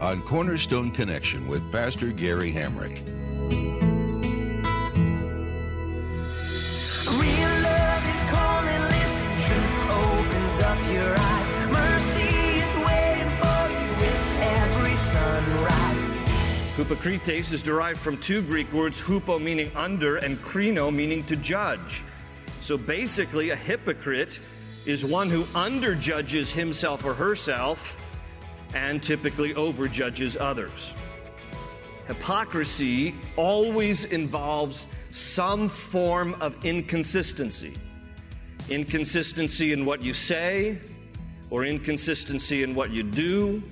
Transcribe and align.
on 0.00 0.22
Cornerstone 0.22 0.90
Connection 0.90 1.46
with 1.46 1.70
Pastor 1.70 2.10
Gary 2.10 2.50
Hamrick. 2.50 2.96
Real 7.20 7.60
is 8.08 8.24
calling, 8.30 8.82
listen, 8.88 9.28
truth 9.44 9.90
opens 9.90 10.62
up 10.62 10.78
your 10.90 11.14
eyes. 11.18 11.66
Mercy 11.68 12.32
is 12.56 12.72
waiting 12.86 13.28
for 13.40 13.60
you 13.70 13.88
with 14.00 14.20
every 14.40 14.96
sunrise. 14.96 16.76
Hypocrites 16.78 17.52
is 17.52 17.62
derived 17.62 18.00
from 18.00 18.16
two 18.16 18.40
Greek 18.40 18.72
words, 18.72 18.98
hupo 18.98 19.38
meaning 19.38 19.70
under 19.76 20.16
and 20.16 20.38
krino 20.38 20.90
meaning 20.92 21.22
to 21.24 21.36
judge. 21.36 22.02
So 22.62 22.78
basically, 22.78 23.50
a 23.50 23.56
hypocrite 23.56 24.40
is 24.86 25.04
one 25.04 25.28
who 25.28 25.42
underjudges 25.52 26.50
himself 26.50 27.04
or 27.04 27.12
herself 27.12 27.98
and 28.74 29.02
typically 29.02 29.54
overjudges 29.54 30.36
others. 30.40 30.92
Hypocrisy 32.06 33.14
always 33.36 34.04
involves 34.04 34.88
some 35.10 35.68
form 35.68 36.34
of 36.40 36.64
inconsistency. 36.64 37.72
Inconsistency 38.68 39.72
in 39.72 39.84
what 39.84 40.02
you 40.02 40.12
say, 40.12 40.78
or 41.50 41.64
inconsistency 41.64 42.62
in 42.62 42.74
what 42.74 42.90
you 42.90 43.02
do, 43.02 43.62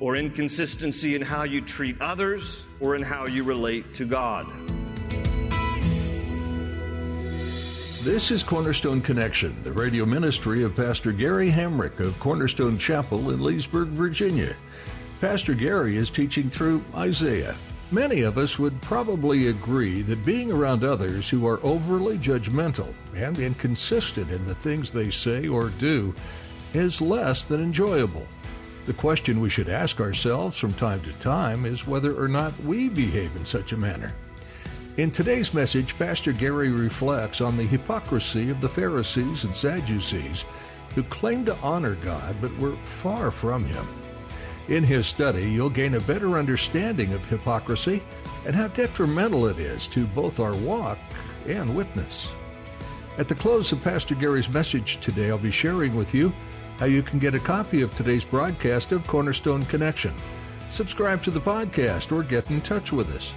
or 0.00 0.16
inconsistency 0.16 1.14
in 1.14 1.22
how 1.22 1.44
you 1.44 1.60
treat 1.60 2.00
others, 2.00 2.62
or 2.80 2.96
in 2.96 3.02
how 3.02 3.26
you 3.26 3.44
relate 3.44 3.94
to 3.94 4.04
God. 4.04 4.46
This 8.04 8.32
is 8.32 8.42
Cornerstone 8.42 9.00
Connection, 9.00 9.54
the 9.62 9.70
radio 9.70 10.04
ministry 10.04 10.64
of 10.64 10.74
Pastor 10.74 11.12
Gary 11.12 11.48
Hamrick 11.48 12.00
of 12.00 12.18
Cornerstone 12.18 12.76
Chapel 12.76 13.30
in 13.30 13.40
Leesburg, 13.40 13.86
Virginia. 13.90 14.56
Pastor 15.20 15.54
Gary 15.54 15.96
is 15.96 16.10
teaching 16.10 16.50
through 16.50 16.82
Isaiah. 16.96 17.54
Many 17.92 18.22
of 18.22 18.38
us 18.38 18.58
would 18.58 18.82
probably 18.82 19.46
agree 19.46 20.02
that 20.02 20.24
being 20.24 20.50
around 20.50 20.82
others 20.82 21.28
who 21.28 21.46
are 21.46 21.60
overly 21.62 22.18
judgmental 22.18 22.92
and 23.14 23.38
inconsistent 23.38 24.32
in 24.32 24.44
the 24.46 24.56
things 24.56 24.90
they 24.90 25.12
say 25.12 25.46
or 25.46 25.68
do 25.68 26.12
is 26.74 27.00
less 27.00 27.44
than 27.44 27.60
enjoyable. 27.60 28.26
The 28.84 28.94
question 28.94 29.38
we 29.38 29.48
should 29.48 29.68
ask 29.68 30.00
ourselves 30.00 30.58
from 30.58 30.72
time 30.72 31.02
to 31.02 31.12
time 31.20 31.64
is 31.64 31.86
whether 31.86 32.20
or 32.20 32.26
not 32.26 32.58
we 32.64 32.88
behave 32.88 33.36
in 33.36 33.46
such 33.46 33.70
a 33.70 33.76
manner. 33.76 34.12
In 34.98 35.10
today's 35.10 35.54
message, 35.54 35.96
Pastor 35.98 36.32
Gary 36.32 36.68
reflects 36.68 37.40
on 37.40 37.56
the 37.56 37.62
hypocrisy 37.62 38.50
of 38.50 38.60
the 38.60 38.68
Pharisees 38.68 39.44
and 39.44 39.56
Sadducees 39.56 40.44
who 40.94 41.02
claimed 41.04 41.46
to 41.46 41.56
honor 41.62 41.94
God 41.94 42.36
but 42.42 42.54
were 42.58 42.74
far 42.74 43.30
from 43.30 43.64
Him. 43.64 43.86
In 44.68 44.84
his 44.84 45.06
study, 45.06 45.50
you'll 45.50 45.70
gain 45.70 45.94
a 45.94 46.00
better 46.00 46.36
understanding 46.36 47.14
of 47.14 47.24
hypocrisy 47.24 48.02
and 48.44 48.54
how 48.54 48.68
detrimental 48.68 49.46
it 49.46 49.58
is 49.58 49.86
to 49.88 50.04
both 50.08 50.38
our 50.38 50.54
walk 50.56 50.98
and 51.48 51.74
witness. 51.74 52.28
At 53.16 53.28
the 53.28 53.34
close 53.34 53.72
of 53.72 53.82
Pastor 53.82 54.14
Gary's 54.14 54.50
message 54.50 55.00
today, 55.00 55.30
I'll 55.30 55.38
be 55.38 55.50
sharing 55.50 55.96
with 55.96 56.12
you 56.12 56.34
how 56.78 56.84
you 56.84 57.02
can 57.02 57.18
get 57.18 57.34
a 57.34 57.38
copy 57.38 57.80
of 57.80 57.94
today's 57.96 58.24
broadcast 58.24 58.92
of 58.92 59.06
Cornerstone 59.06 59.64
Connection. 59.64 60.12
Subscribe 60.70 61.22
to 61.22 61.30
the 61.30 61.40
podcast 61.40 62.12
or 62.12 62.22
get 62.22 62.50
in 62.50 62.60
touch 62.60 62.92
with 62.92 63.10
us. 63.16 63.32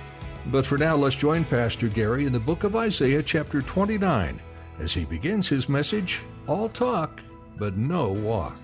But 0.47 0.65
for 0.65 0.77
now, 0.77 0.95
let's 0.95 1.15
join 1.15 1.43
Pastor 1.43 1.87
Gary 1.87 2.25
in 2.25 2.31
the 2.31 2.39
book 2.39 2.63
of 2.63 2.75
Isaiah, 2.75 3.23
chapter 3.23 3.63
29, 3.63 4.39
as 4.79 4.93
he 4.93 5.03
begins 5.05 5.47
his 5.47 5.67
message 5.67 6.21
All 6.47 6.69
talk, 6.69 7.19
but 7.57 7.75
no 7.77 8.09
walk. 8.09 8.55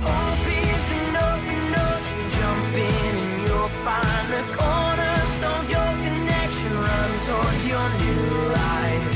Hope 0.00 0.48
is 0.48 0.90
an 0.90 1.16
open 1.16 1.74
ocean, 1.78 2.30
jump 2.40 2.74
in 2.74 3.14
and 3.14 3.46
you'll 3.46 3.68
find 3.86 4.26
the 4.32 4.42
cornerstones, 4.56 5.70
your 5.70 5.92
connection, 6.02 6.72
run 6.74 7.10
towards 7.24 7.62
your 7.68 7.88
new 8.00 8.26
life. 8.52 9.06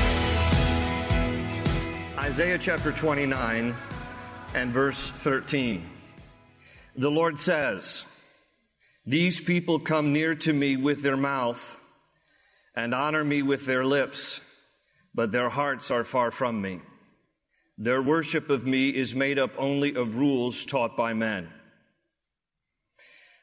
Isaiah 2.19 2.59
chapter 2.59 2.93
29 2.93 3.75
and 4.55 4.73
verse 4.73 5.11
13. 5.11 5.85
The 6.97 7.11
Lord 7.11 7.37
says, 7.37 8.05
These 9.11 9.41
people 9.41 9.81
come 9.81 10.13
near 10.13 10.37
to 10.37 10.53
me 10.53 10.77
with 10.77 11.03
their 11.03 11.17
mouth 11.17 11.77
and 12.77 12.95
honor 12.95 13.25
me 13.25 13.43
with 13.43 13.67
their 13.67 13.85
lips, 13.85 14.41
but 15.13 15.33
their 15.33 15.49
hearts 15.49 15.91
are 15.91 16.05
far 16.05 16.31
from 16.31 16.63
me. 16.63 16.81
Their 17.77 18.03
worship 18.03 18.51
of 18.51 18.69
me 18.69 18.91
is 18.91 19.13
made 19.13 19.37
up 19.37 19.51
only 19.59 19.97
of 19.97 20.15
rules 20.15 20.65
taught 20.65 20.97
by 20.97 21.13
men. 21.13 21.49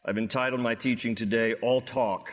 I've 0.06 0.18
entitled 0.18 0.62
my 0.62 0.74
teaching 0.74 1.16
today, 1.16 1.56
All 1.56 1.82
Talk 1.82 2.32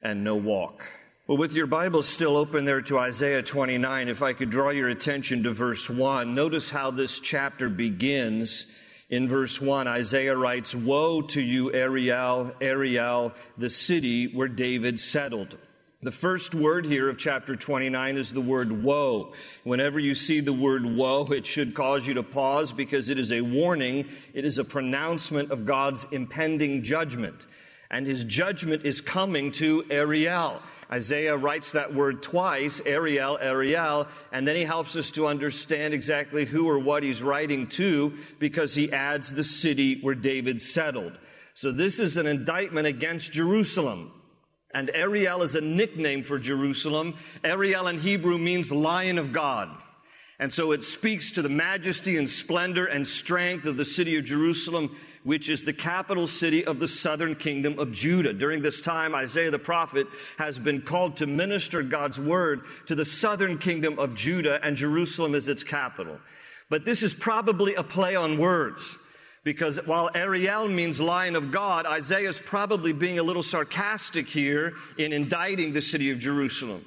and 0.00 0.22
No 0.22 0.36
Walk. 0.36 0.86
Well, 1.26 1.38
with 1.38 1.54
your 1.54 1.66
Bible 1.66 2.04
still 2.04 2.36
open 2.36 2.64
there 2.64 2.82
to 2.82 3.00
Isaiah 3.00 3.42
29, 3.42 4.06
if 4.08 4.22
I 4.22 4.32
could 4.32 4.50
draw 4.50 4.70
your 4.70 4.90
attention 4.90 5.42
to 5.42 5.50
verse 5.50 5.90
1, 5.90 6.36
notice 6.36 6.70
how 6.70 6.92
this 6.92 7.18
chapter 7.18 7.68
begins. 7.68 8.68
In 9.10 9.28
verse 9.28 9.60
1, 9.60 9.86
Isaiah 9.86 10.36
writes, 10.36 10.74
Woe 10.74 11.22
to 11.22 11.40
you, 11.40 11.72
Ariel, 11.72 12.52
Ariel, 12.60 13.32
the 13.58 13.68
city 13.68 14.34
where 14.34 14.48
David 14.48 14.98
settled. 14.98 15.58
The 16.04 16.10
first 16.10 16.54
word 16.54 16.84
here 16.84 17.08
of 17.08 17.16
chapter 17.16 17.56
29 17.56 18.18
is 18.18 18.30
the 18.30 18.40
word 18.40 18.82
woe. 18.82 19.32
Whenever 19.62 19.98
you 19.98 20.14
see 20.14 20.40
the 20.40 20.52
word 20.52 20.84
woe, 20.84 21.24
it 21.24 21.46
should 21.46 21.74
cause 21.74 22.06
you 22.06 22.14
to 22.14 22.22
pause 22.22 22.72
because 22.72 23.08
it 23.08 23.18
is 23.18 23.32
a 23.32 23.40
warning. 23.40 24.08
It 24.34 24.44
is 24.44 24.58
a 24.58 24.64
pronouncement 24.64 25.50
of 25.50 25.64
God's 25.64 26.06
impending 26.10 26.82
judgment. 26.82 27.46
And 27.90 28.06
his 28.06 28.24
judgment 28.24 28.84
is 28.84 29.00
coming 29.00 29.52
to 29.52 29.84
Ariel. 29.90 30.60
Isaiah 30.90 31.36
writes 31.36 31.72
that 31.72 31.94
word 31.94 32.22
twice, 32.22 32.80
Ariel, 32.84 33.38
Ariel, 33.40 34.06
and 34.32 34.46
then 34.46 34.56
he 34.56 34.64
helps 34.64 34.96
us 34.96 35.10
to 35.12 35.26
understand 35.26 35.94
exactly 35.94 36.44
who 36.44 36.68
or 36.68 36.78
what 36.78 37.02
he's 37.02 37.22
writing 37.22 37.66
to 37.68 38.14
because 38.38 38.74
he 38.74 38.92
adds 38.92 39.32
the 39.32 39.44
city 39.44 40.00
where 40.02 40.14
David 40.14 40.60
settled. 40.60 41.18
So 41.54 41.72
this 41.72 41.98
is 41.98 42.16
an 42.16 42.26
indictment 42.26 42.86
against 42.86 43.32
Jerusalem. 43.32 44.12
And 44.74 44.90
Ariel 44.92 45.42
is 45.42 45.54
a 45.54 45.60
nickname 45.60 46.24
for 46.24 46.38
Jerusalem. 46.38 47.14
Ariel 47.44 47.86
in 47.86 47.98
Hebrew 47.98 48.38
means 48.38 48.72
lion 48.72 49.18
of 49.18 49.32
God. 49.32 49.68
And 50.40 50.52
so 50.52 50.72
it 50.72 50.82
speaks 50.82 51.30
to 51.32 51.42
the 51.42 51.48
majesty 51.48 52.16
and 52.16 52.28
splendor 52.28 52.86
and 52.86 53.06
strength 53.06 53.66
of 53.66 53.76
the 53.76 53.84
city 53.84 54.16
of 54.16 54.24
Jerusalem, 54.24 54.96
which 55.24 55.48
is 55.48 55.64
the 55.64 55.72
capital 55.72 56.26
city 56.26 56.64
of 56.64 56.78
the 56.78 56.86
southern 56.86 57.34
kingdom 57.34 57.78
of 57.78 57.90
Judah. 57.92 58.32
During 58.32 58.62
this 58.62 58.82
time, 58.82 59.14
Isaiah 59.14 59.50
the 59.50 59.58
prophet 59.58 60.06
has 60.38 60.58
been 60.58 60.82
called 60.82 61.16
to 61.16 61.26
minister 61.26 61.82
God's 61.82 62.20
word 62.20 62.60
to 62.86 62.94
the 62.94 63.06
southern 63.06 63.58
kingdom 63.58 63.98
of 63.98 64.14
Judah, 64.14 64.60
and 64.62 64.76
Jerusalem 64.76 65.34
is 65.34 65.48
its 65.48 65.64
capital. 65.64 66.18
But 66.68 66.84
this 66.84 67.02
is 67.02 67.14
probably 67.14 67.74
a 67.74 67.82
play 67.82 68.14
on 68.14 68.38
words. 68.38 68.96
Because 69.44 69.78
while 69.84 70.10
Ariel 70.14 70.68
means 70.68 71.00
lion 71.00 71.36
of 71.36 71.52
God, 71.52 71.84
Isaiah 71.84 72.30
is 72.30 72.38
probably 72.38 72.92
being 72.92 73.18
a 73.18 73.22
little 73.22 73.42
sarcastic 73.42 74.26
here 74.26 74.72
in 74.96 75.12
indicting 75.12 75.72
the 75.72 75.82
city 75.82 76.10
of 76.10 76.18
Jerusalem. 76.18 76.84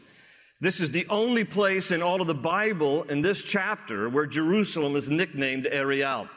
This 0.59 0.79
is 0.79 0.89
the 0.89 1.05
only 1.07 1.43
place 1.43 1.91
in 1.91 2.01
all 2.01 2.19
of 2.19 2.25
the 2.25 2.33
Bible 2.33 3.03
in 3.03 3.21
this 3.21 3.43
chapter 3.43 4.09
where 4.09 4.25
Jerusalem 4.25 4.95
is 4.95 5.07
nicknamed 5.07 5.67
Ariel. 5.67 6.27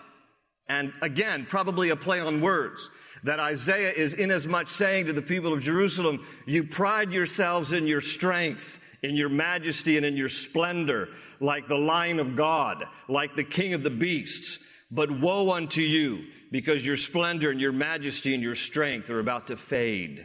And 0.70 0.92
again, 1.02 1.48
probably 1.50 1.90
a 1.90 1.96
play 1.96 2.20
on 2.20 2.40
words 2.40 2.90
that 3.24 3.40
Isaiah 3.40 3.92
is 3.92 4.14
inasmuch 4.14 4.68
saying 4.68 5.06
to 5.06 5.12
the 5.12 5.20
people 5.20 5.52
of 5.52 5.60
Jerusalem, 5.64 6.24
you 6.46 6.62
pride 6.62 7.10
yourselves 7.10 7.72
in 7.72 7.88
your 7.88 8.00
strength, 8.00 8.78
in 9.02 9.16
your 9.16 9.30
majesty, 9.30 9.96
and 9.96 10.06
in 10.06 10.16
your 10.16 10.28
splendor, 10.28 11.08
like 11.40 11.66
the 11.66 11.74
lion 11.74 12.20
of 12.20 12.36
God, 12.36 12.84
like 13.08 13.34
the 13.34 13.42
king 13.42 13.74
of 13.74 13.82
the 13.82 13.90
beasts. 13.90 14.60
But 14.92 15.10
woe 15.20 15.50
unto 15.50 15.80
you, 15.80 16.20
because 16.52 16.86
your 16.86 16.96
splendor 16.96 17.50
and 17.50 17.60
your 17.60 17.72
majesty 17.72 18.32
and 18.32 18.42
your 18.42 18.54
strength 18.54 19.10
are 19.10 19.18
about 19.18 19.48
to 19.48 19.56
fade. 19.56 20.24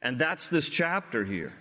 And 0.00 0.18
that's 0.18 0.48
this 0.48 0.70
chapter 0.70 1.22
here. 1.22 1.52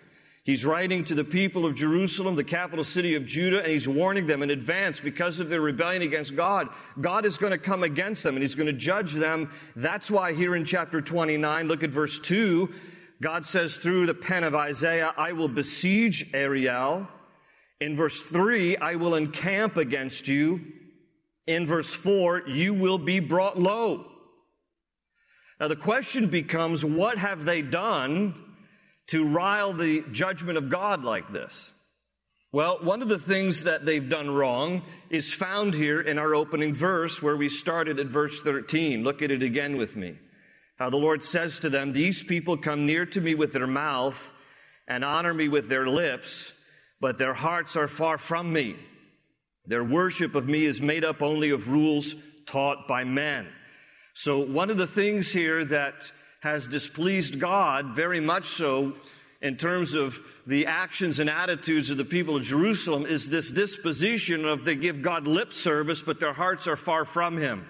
He's 0.50 0.66
writing 0.66 1.04
to 1.04 1.14
the 1.14 1.24
people 1.24 1.64
of 1.64 1.76
Jerusalem, 1.76 2.34
the 2.34 2.44
capital 2.44 2.84
city 2.84 3.14
of 3.14 3.24
Judah, 3.24 3.60
and 3.60 3.72
he's 3.72 3.88
warning 3.88 4.26
them 4.26 4.42
in 4.42 4.50
advance 4.50 5.00
because 5.00 5.40
of 5.40 5.48
their 5.48 5.62
rebellion 5.62 6.02
against 6.02 6.36
God. 6.36 6.70
God 7.00 7.24
is 7.24 7.38
going 7.38 7.52
to 7.52 7.60
come 7.60 7.84
against 7.84 8.24
them 8.24 8.34
and 8.34 8.42
he's 8.42 8.56
going 8.56 8.66
to 8.66 8.74
judge 8.74 9.14
them. 9.14 9.52
That's 9.76 10.10
why 10.10 10.34
here 10.34 10.56
in 10.56 10.66
chapter 10.66 11.02
29, 11.02 11.68
look 11.68 11.84
at 11.84 11.92
verse 11.92 12.18
2, 12.18 12.68
God 13.22 13.46
says 13.46 13.78
through 13.78 14.08
the 14.08 14.16
pen 14.16 14.44
of 14.44 14.56
Isaiah, 14.56 15.14
I 15.16 15.34
will 15.34 15.50
besiege 15.50 16.28
Ariel. 16.34 17.08
In 17.80 17.96
verse 17.96 18.20
3, 18.20 18.76
I 18.78 18.96
will 18.96 19.14
encamp 19.14 19.78
against 19.78 20.28
you. 20.28 20.62
In 21.46 21.68
verse 21.68 21.94
4, 21.94 22.48
you 22.48 22.74
will 22.74 22.98
be 22.98 23.20
brought 23.20 23.60
low. 23.60 24.04
Now 25.60 25.68
the 25.68 25.76
question 25.76 26.28
becomes, 26.28 26.84
what 26.84 27.20
have 27.20 27.46
they 27.46 27.62
done 27.62 28.34
to 29.10 29.28
rile 29.28 29.74
the 29.74 30.04
judgment 30.12 30.58
of 30.58 30.70
God 30.70 31.04
like 31.04 31.32
this? 31.32 31.72
Well, 32.52 32.80
one 32.82 33.04
of 33.04 33.10
the 33.10 33.20
things 33.20 33.64
that 33.66 33.86
they've 33.86 34.10
done 34.10 34.32
wrong 34.32 34.82
is 35.12 35.32
found 35.32 35.76
here 35.76 36.02
in 36.02 36.18
our 36.18 36.34
opening 36.34 36.74
verse 36.74 37.22
where 37.22 37.38
we 37.38 37.48
started 37.48 38.00
at 38.00 38.08
verse 38.08 38.40
13. 38.40 39.04
Look 39.04 39.22
at 39.22 39.30
it 39.30 39.44
again 39.44 39.78
with 39.78 39.96
me. 39.96 40.18
How 40.80 40.90
the 40.90 40.98
Lord 40.98 41.22
says 41.22 41.60
to 41.60 41.70
them, 41.70 41.94
These 41.94 42.24
people 42.24 42.58
come 42.58 42.88
near 42.88 43.06
to 43.06 43.22
me 43.22 43.36
with 43.36 43.54
their 43.54 43.68
mouth 43.68 44.30
and 44.88 45.06
honor 45.06 45.34
me 45.34 45.48
with 45.48 45.70
their 45.70 45.88
lips, 45.88 46.52
but 47.00 47.20
their 47.20 47.36
hearts 47.36 47.76
are 47.76 47.88
far 47.88 48.18
from 48.18 48.52
me. 48.52 48.76
Their 49.68 49.84
worship 49.84 50.34
of 50.34 50.48
me 50.48 50.66
is 50.66 50.82
made 50.82 51.06
up 51.06 51.22
only 51.22 51.52
of 51.52 51.68
rules 51.68 52.16
taught 52.48 52.88
by 52.88 53.04
men. 53.04 53.48
So, 54.16 54.40
one 54.40 54.72
of 54.72 54.78
the 54.78 54.88
things 54.88 55.30
here 55.30 55.64
that 55.66 56.12
has 56.40 56.68
displeased 56.68 57.40
God, 57.40 57.96
very 57.96 58.20
much 58.20 58.50
so 58.50 58.94
in 59.42 59.56
terms 59.56 59.94
of 59.94 60.20
the 60.48 60.66
actions 60.66 61.20
and 61.20 61.30
attitudes 61.30 61.90
of 61.90 61.98
the 61.98 62.06
people 62.06 62.36
of 62.36 62.44
Jerusalem, 62.44 63.06
is 63.06 63.30
this 63.30 63.52
disposition 63.52 64.46
of 64.46 64.66
they 64.66 64.76
give 64.76 65.02
God 65.02 65.28
lip 65.28 65.54
service, 65.54 66.02
but 66.02 66.20
their 66.20 66.34
hearts 66.34 66.68
are 66.68 66.76
far 66.76 67.06
from 67.06 67.38
Him. 67.38 67.66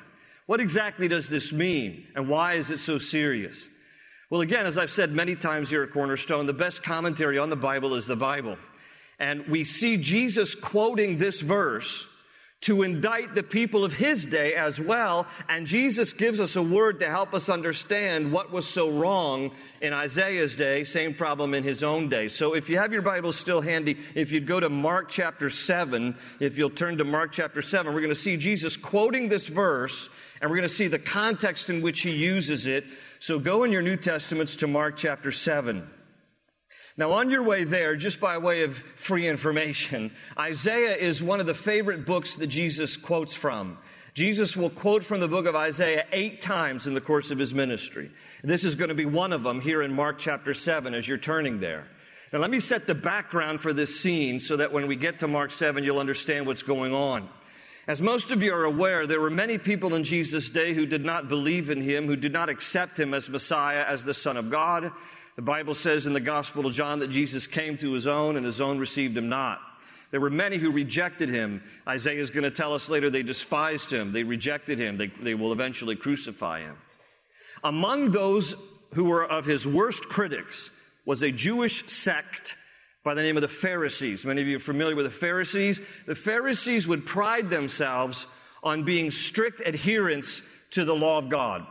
What 0.48 0.60
exactly 0.60 1.08
does 1.08 1.30
this 1.30 1.52
mean, 1.52 2.08
and 2.16 2.28
why 2.28 2.56
is 2.56 2.72
it 2.72 2.80
so 2.80 2.98
serious? 2.98 3.70
Well, 4.32 4.42
again, 4.42 4.66
as 4.66 4.78
I've 4.78 4.92
said 4.92 5.12
many 5.12 5.36
times 5.36 5.70
here 5.70 5.84
at 5.84 5.92
Cornerstone, 5.92 6.46
the 6.46 6.54
best 6.54 6.84
commentary 6.84 7.38
on 7.38 7.50
the 7.50 7.56
Bible 7.56 7.96
is 7.96 8.06
the 8.08 8.16
Bible. 8.16 8.58
And 9.20 9.48
we 9.48 9.64
see 9.64 9.98
Jesus 9.98 10.56
quoting 10.56 11.18
this 11.18 11.42
verse 11.42 12.08
to 12.62 12.84
indict 12.84 13.36
the 13.36 13.44
people 13.44 13.86
of 13.86 13.94
his 13.94 14.26
day 14.26 14.54
as 14.54 14.80
well. 14.80 15.26
And 15.48 15.66
Jesus 15.66 16.12
gives 16.12 16.42
us 16.42 16.58
a 16.58 16.62
word 16.62 17.00
to 17.00 17.10
help 17.10 17.34
us 17.34 17.48
understand 17.48 18.34
what 18.34 18.52
was 18.52 18.68
so 18.68 18.90
wrong 18.90 19.52
in 19.82 19.94
Isaiah's 19.94 20.58
day, 20.58 20.84
same 20.84 21.14
problem 21.14 21.54
in 21.54 21.64
his 21.64 21.84
own 21.84 22.10
day. 22.10 22.28
So 22.28 22.56
if 22.56 22.70
you 22.70 22.78
have 22.78 22.92
your 22.92 23.02
Bible 23.02 23.32
still 23.32 23.62
handy, 23.62 23.98
if 24.14 24.34
you'd 24.34 24.46
go 24.46 24.60
to 24.60 24.68
Mark 24.68 25.10
chapter 25.10 25.50
7, 25.50 26.18
if 26.42 26.58
you'll 26.58 26.70
turn 26.70 26.98
to 26.98 27.06
Mark 27.06 27.32
chapter 27.32 27.62
7, 27.62 27.94
we're 27.94 28.02
going 28.02 28.14
to 28.14 28.20
see 28.20 28.36
Jesus 28.36 28.76
quoting 28.76 29.30
this 29.30 29.48
verse 29.48 30.10
and 30.42 30.50
we're 30.50 30.58
going 30.58 30.70
to 30.70 30.76
see 30.76 30.88
the 30.88 31.00
context 31.00 31.70
in 31.70 31.82
which 31.82 32.02
he 32.02 32.12
uses 32.12 32.66
it. 32.66 32.86
So 33.20 33.40
go 33.40 33.64
in 33.64 33.72
your 33.72 33.82
New 33.82 33.98
Testaments 33.98 34.58
to 34.58 34.68
Mark 34.68 34.98
chapter 34.98 35.32
7. 35.32 35.90
Now, 37.00 37.14
on 37.14 37.30
your 37.30 37.44
way 37.44 37.64
there, 37.64 37.96
just 37.96 38.20
by 38.20 38.38
way 38.40 38.64
of 38.64 38.76
free 38.98 39.26
information, 39.26 40.12
Isaiah 40.38 40.98
is 40.98 41.24
one 41.24 41.40
of 41.40 41.46
the 41.46 41.54
favorite 41.54 42.06
books 42.06 42.36
that 42.36 42.48
Jesus 42.48 42.98
quotes 42.98 43.34
from. 43.34 43.78
Jesus 44.16 44.58
will 44.58 44.70
quote 44.70 45.06
from 45.06 45.22
the 45.22 45.28
book 45.30 45.46
of 45.46 45.56
Isaiah 45.56 46.04
eight 46.12 46.42
times 46.42 46.88
in 46.88 46.94
the 46.94 47.00
course 47.00 47.32
of 47.32 47.40
his 47.40 47.54
ministry. 47.54 48.12
This 48.44 48.66
is 48.66 48.76
going 48.76 48.90
to 48.90 48.96
be 48.96 49.06
one 49.06 49.32
of 49.32 49.44
them 49.44 49.62
here 49.62 49.82
in 49.82 49.94
Mark 49.94 50.20
chapter 50.20 50.54
7 50.54 50.94
as 50.94 51.08
you're 51.08 51.18
turning 51.18 51.62
there. 51.62 51.88
Now, 52.34 52.40
let 52.40 52.52
me 52.52 52.60
set 52.60 52.86
the 52.86 52.96
background 52.96 53.62
for 53.62 53.72
this 53.72 53.98
scene 53.98 54.38
so 54.38 54.58
that 54.58 54.74
when 54.74 54.86
we 54.86 54.98
get 54.98 55.20
to 55.20 55.28
Mark 55.30 55.52
7, 55.52 55.86
you'll 55.86 56.00
understand 56.00 56.48
what's 56.48 56.64
going 56.64 56.94
on. 56.94 57.30
As 57.88 58.02
most 58.02 58.30
of 58.30 58.44
you 58.44 58.54
are 58.54 58.66
aware, 58.66 59.08
there 59.08 59.22
were 59.22 59.30
many 59.30 59.58
people 59.58 59.96
in 59.96 60.04
Jesus' 60.04 60.50
day 60.50 60.74
who 60.74 60.86
did 60.86 61.06
not 61.06 61.30
believe 61.30 61.70
in 61.70 61.82
him, 61.82 62.08
who 62.08 62.18
did 62.18 62.34
not 62.34 62.50
accept 62.50 63.00
him 63.00 63.14
as 63.14 63.30
Messiah, 63.30 63.86
as 63.88 64.04
the 64.04 64.14
Son 64.14 64.36
of 64.36 64.52
God. 64.52 64.92
The 65.40 65.46
Bible 65.46 65.74
says 65.74 66.06
in 66.06 66.12
the 66.12 66.20
Gospel 66.20 66.66
of 66.66 66.74
John 66.74 67.00
that 67.00 67.12
Jesus 67.12 67.48
came 67.48 67.78
to 67.78 67.94
his 67.94 68.08
own 68.08 68.36
and 68.36 68.46
his 68.46 68.60
own 68.60 68.78
received 68.78 69.16
him 69.16 69.30
not. 69.30 69.62
There 70.12 70.20
were 70.20 70.30
many 70.30 70.58
who 70.58 70.70
rejected 70.70 71.30
him. 71.30 71.64
Isaiah 71.88 72.20
is 72.20 72.30
going 72.30 72.44
to 72.44 72.52
tell 72.52 72.74
us 72.74 72.90
later 72.90 73.10
they 73.10 73.24
despised 73.24 73.90
him, 73.90 74.12
they 74.12 74.24
rejected 74.24 74.78
him, 74.78 74.98
they, 74.98 75.08
they 75.24 75.36
will 75.36 75.54
eventually 75.54 75.96
crucify 75.96 76.60
him. 76.60 76.76
Among 77.64 78.12
those 78.12 78.54
who 78.94 79.06
were 79.06 79.32
of 79.32 79.46
his 79.46 79.66
worst 79.66 80.10
critics 80.10 80.72
was 81.06 81.22
a 81.22 81.32
Jewish 81.32 81.90
sect 81.90 82.58
by 83.06 83.14
the 83.14 83.22
name 83.22 83.38
of 83.38 83.42
the 83.42 83.48
Pharisees. 83.48 84.26
Many 84.26 84.42
of 84.42 84.48
you 84.50 84.58
are 84.58 84.60
familiar 84.60 84.98
with 84.98 85.06
the 85.06 85.20
Pharisees. 85.20 85.80
The 86.06 86.16
Pharisees 86.16 86.86
would 86.86 87.06
pride 87.06 87.50
themselves 87.50 88.28
on 88.62 88.84
being 88.84 89.10
strict 89.10 89.62
adherents 89.66 90.42
to 90.72 90.84
the 90.84 90.94
law 90.94 91.18
of 91.18 91.30
God. 91.30 91.66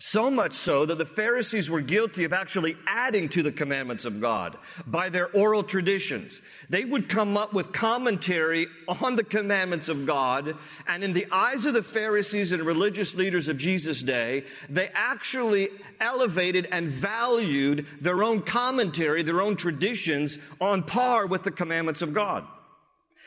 So 0.00 0.28
much 0.28 0.54
so 0.54 0.84
that 0.86 0.98
the 0.98 1.06
Pharisees 1.06 1.70
were 1.70 1.80
guilty 1.80 2.24
of 2.24 2.32
actually 2.32 2.76
adding 2.86 3.28
to 3.30 3.44
the 3.44 3.52
commandments 3.52 4.04
of 4.04 4.20
God 4.20 4.58
by 4.86 5.08
their 5.08 5.28
oral 5.28 5.62
traditions. 5.62 6.42
They 6.68 6.84
would 6.84 7.08
come 7.08 7.36
up 7.36 7.52
with 7.52 7.72
commentary 7.72 8.66
on 8.88 9.14
the 9.14 9.22
commandments 9.22 9.88
of 9.88 10.04
God, 10.04 10.56
and 10.88 11.04
in 11.04 11.12
the 11.12 11.26
eyes 11.30 11.64
of 11.64 11.74
the 11.74 11.82
Pharisees 11.82 12.50
and 12.50 12.64
religious 12.64 13.14
leaders 13.14 13.48
of 13.48 13.56
Jesus' 13.56 14.02
day, 14.02 14.44
they 14.68 14.90
actually 14.94 15.68
elevated 16.00 16.66
and 16.72 16.90
valued 16.90 17.86
their 18.00 18.24
own 18.24 18.42
commentary, 18.42 19.22
their 19.22 19.40
own 19.40 19.56
traditions 19.56 20.38
on 20.60 20.82
par 20.82 21.26
with 21.26 21.44
the 21.44 21.52
commandments 21.52 22.02
of 22.02 22.12
God. 22.12 22.44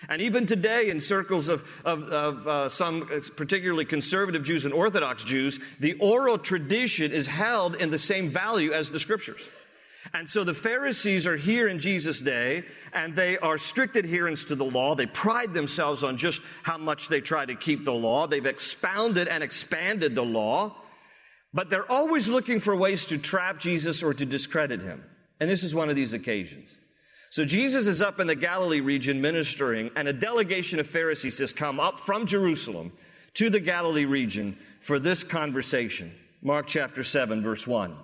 And 0.10 0.22
even 0.22 0.46
today, 0.46 0.90
in 0.90 1.00
circles 1.00 1.48
of, 1.48 1.64
of, 1.84 2.04
of 2.04 2.48
uh, 2.48 2.70
some 2.70 3.10
particularly 3.36 3.86
conservative 3.86 4.44
Jews 4.44 4.66
and 4.66 4.74
Orthodox 4.74 5.24
Jews, 5.24 5.60
the 5.80 5.94
oral 5.94 6.38
tradition 6.38 7.12
is 7.12 7.26
held 7.26 7.76
in 7.76 7.90
the 7.90 8.00
same 8.00 8.30
value 8.30 8.74
as 8.74 8.92
the 8.92 9.00
scriptures. 9.00 9.42
And 10.14 10.30
so 10.30 10.44
the 10.44 10.54
Pharisees 10.54 11.28
are 11.28 11.36
here 11.36 11.68
in 11.68 11.80
Jesus' 11.80 12.22
day, 12.22 12.64
and 12.94 13.16
they 13.16 13.38
are 13.38 13.58
strict 13.58 13.98
adherents 13.98 14.46
to 14.46 14.56
the 14.56 14.64
law. 14.64 14.96
They 14.96 15.06
pride 15.06 15.54
themselves 15.54 16.04
on 16.04 16.18
just 16.18 16.42
how 16.64 16.78
much 16.78 17.10
they 17.10 17.20
try 17.20 17.46
to 17.46 17.56
keep 17.56 17.84
the 17.84 17.94
law. 17.94 18.28
They've 18.28 18.46
expounded 18.46 19.28
and 19.28 19.44
expanded 19.44 20.16
the 20.16 20.24
law, 20.24 20.76
but 21.54 21.70
they're 21.70 21.92
always 21.92 22.28
looking 22.28 22.60
for 22.60 22.76
ways 22.76 23.08
to 23.08 23.18
trap 23.18 23.60
Jesus 23.60 24.04
or 24.04 24.14
to 24.14 24.26
discredit 24.26 24.82
him. 24.82 25.04
And 25.40 25.50
this 25.50 25.64
is 25.64 25.76
one 25.76 25.90
of 25.90 25.96
these 25.96 26.14
occasions. 26.14 26.70
So 27.30 27.44
Jesus 27.44 27.88
is 27.88 28.02
up 28.02 28.20
in 28.20 28.28
the 28.28 28.36
Galilee 28.36 28.80
region 28.80 29.22
ministering, 29.22 29.92
and 29.96 30.08
a 30.08 30.14
delegation 30.14 30.80
of 30.80 30.88
Pharisees 30.88 31.38
has 31.40 31.52
come 31.52 31.80
up 31.80 32.00
from 32.02 32.26
Jerusalem 32.26 32.94
to 33.36 33.50
the 33.50 33.60
Galilee 33.60 34.06
region 34.06 34.58
for 34.82 35.00
this 35.00 35.24
conversation. 35.24 36.14
Mark 36.42 36.68
chapter 36.68 37.04
7, 37.04 37.44
verse 37.44 37.68
1. 37.68 37.96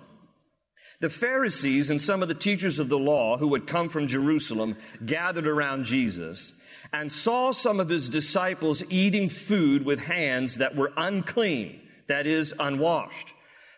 The 1.00 1.08
Pharisees 1.08 1.90
and 1.90 2.00
some 2.00 2.22
of 2.22 2.28
the 2.28 2.34
teachers 2.34 2.78
of 2.78 2.88
the 2.88 2.98
law 2.98 3.36
who 3.36 3.52
had 3.54 3.66
come 3.66 3.88
from 3.88 4.06
Jerusalem 4.06 4.76
gathered 5.04 5.46
around 5.46 5.84
Jesus 5.84 6.52
and 6.92 7.10
saw 7.10 7.50
some 7.50 7.80
of 7.80 7.88
his 7.88 8.08
disciples 8.08 8.84
eating 8.90 9.28
food 9.28 9.84
with 9.84 9.98
hands 9.98 10.56
that 10.56 10.76
were 10.76 10.92
unclean, 10.96 11.80
that 12.06 12.26
is, 12.26 12.54
unwashed. 12.58 13.34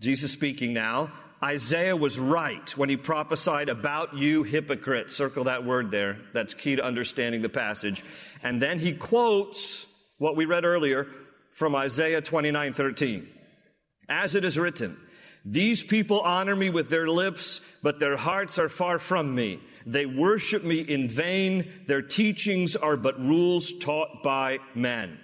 Jesus 0.00 0.32
speaking 0.32 0.72
now, 0.72 1.12
Isaiah 1.42 1.96
was 1.96 2.18
right 2.18 2.76
when 2.76 2.88
he 2.88 2.96
prophesied 2.96 3.68
about 3.68 4.16
you 4.16 4.42
hypocrites. 4.42 5.14
Circle 5.14 5.44
that 5.44 5.64
word 5.64 5.90
there. 5.90 6.18
That's 6.34 6.54
key 6.54 6.76
to 6.76 6.84
understanding 6.84 7.42
the 7.42 7.48
passage. 7.48 8.04
And 8.42 8.60
then 8.60 8.78
he 8.78 8.94
quotes 8.94 9.86
what 10.18 10.36
we 10.36 10.44
read 10.44 10.64
earlier 10.64 11.06
from 11.52 11.74
Isaiah 11.74 12.20
29 12.20 12.74
13. 12.74 13.28
As 14.08 14.34
it 14.34 14.44
is 14.44 14.58
written, 14.58 14.96
these 15.44 15.82
people 15.82 16.20
honor 16.20 16.54
me 16.54 16.68
with 16.68 16.90
their 16.90 17.08
lips, 17.08 17.60
but 17.82 17.98
their 17.98 18.16
hearts 18.16 18.58
are 18.58 18.68
far 18.68 18.98
from 18.98 19.34
me. 19.34 19.60
They 19.86 20.04
worship 20.04 20.62
me 20.62 20.80
in 20.80 21.08
vain. 21.08 21.70
Their 21.86 22.02
teachings 22.02 22.76
are 22.76 22.96
but 22.96 23.18
rules 23.18 23.72
taught 23.80 24.22
by 24.22 24.58
men. 24.74 25.18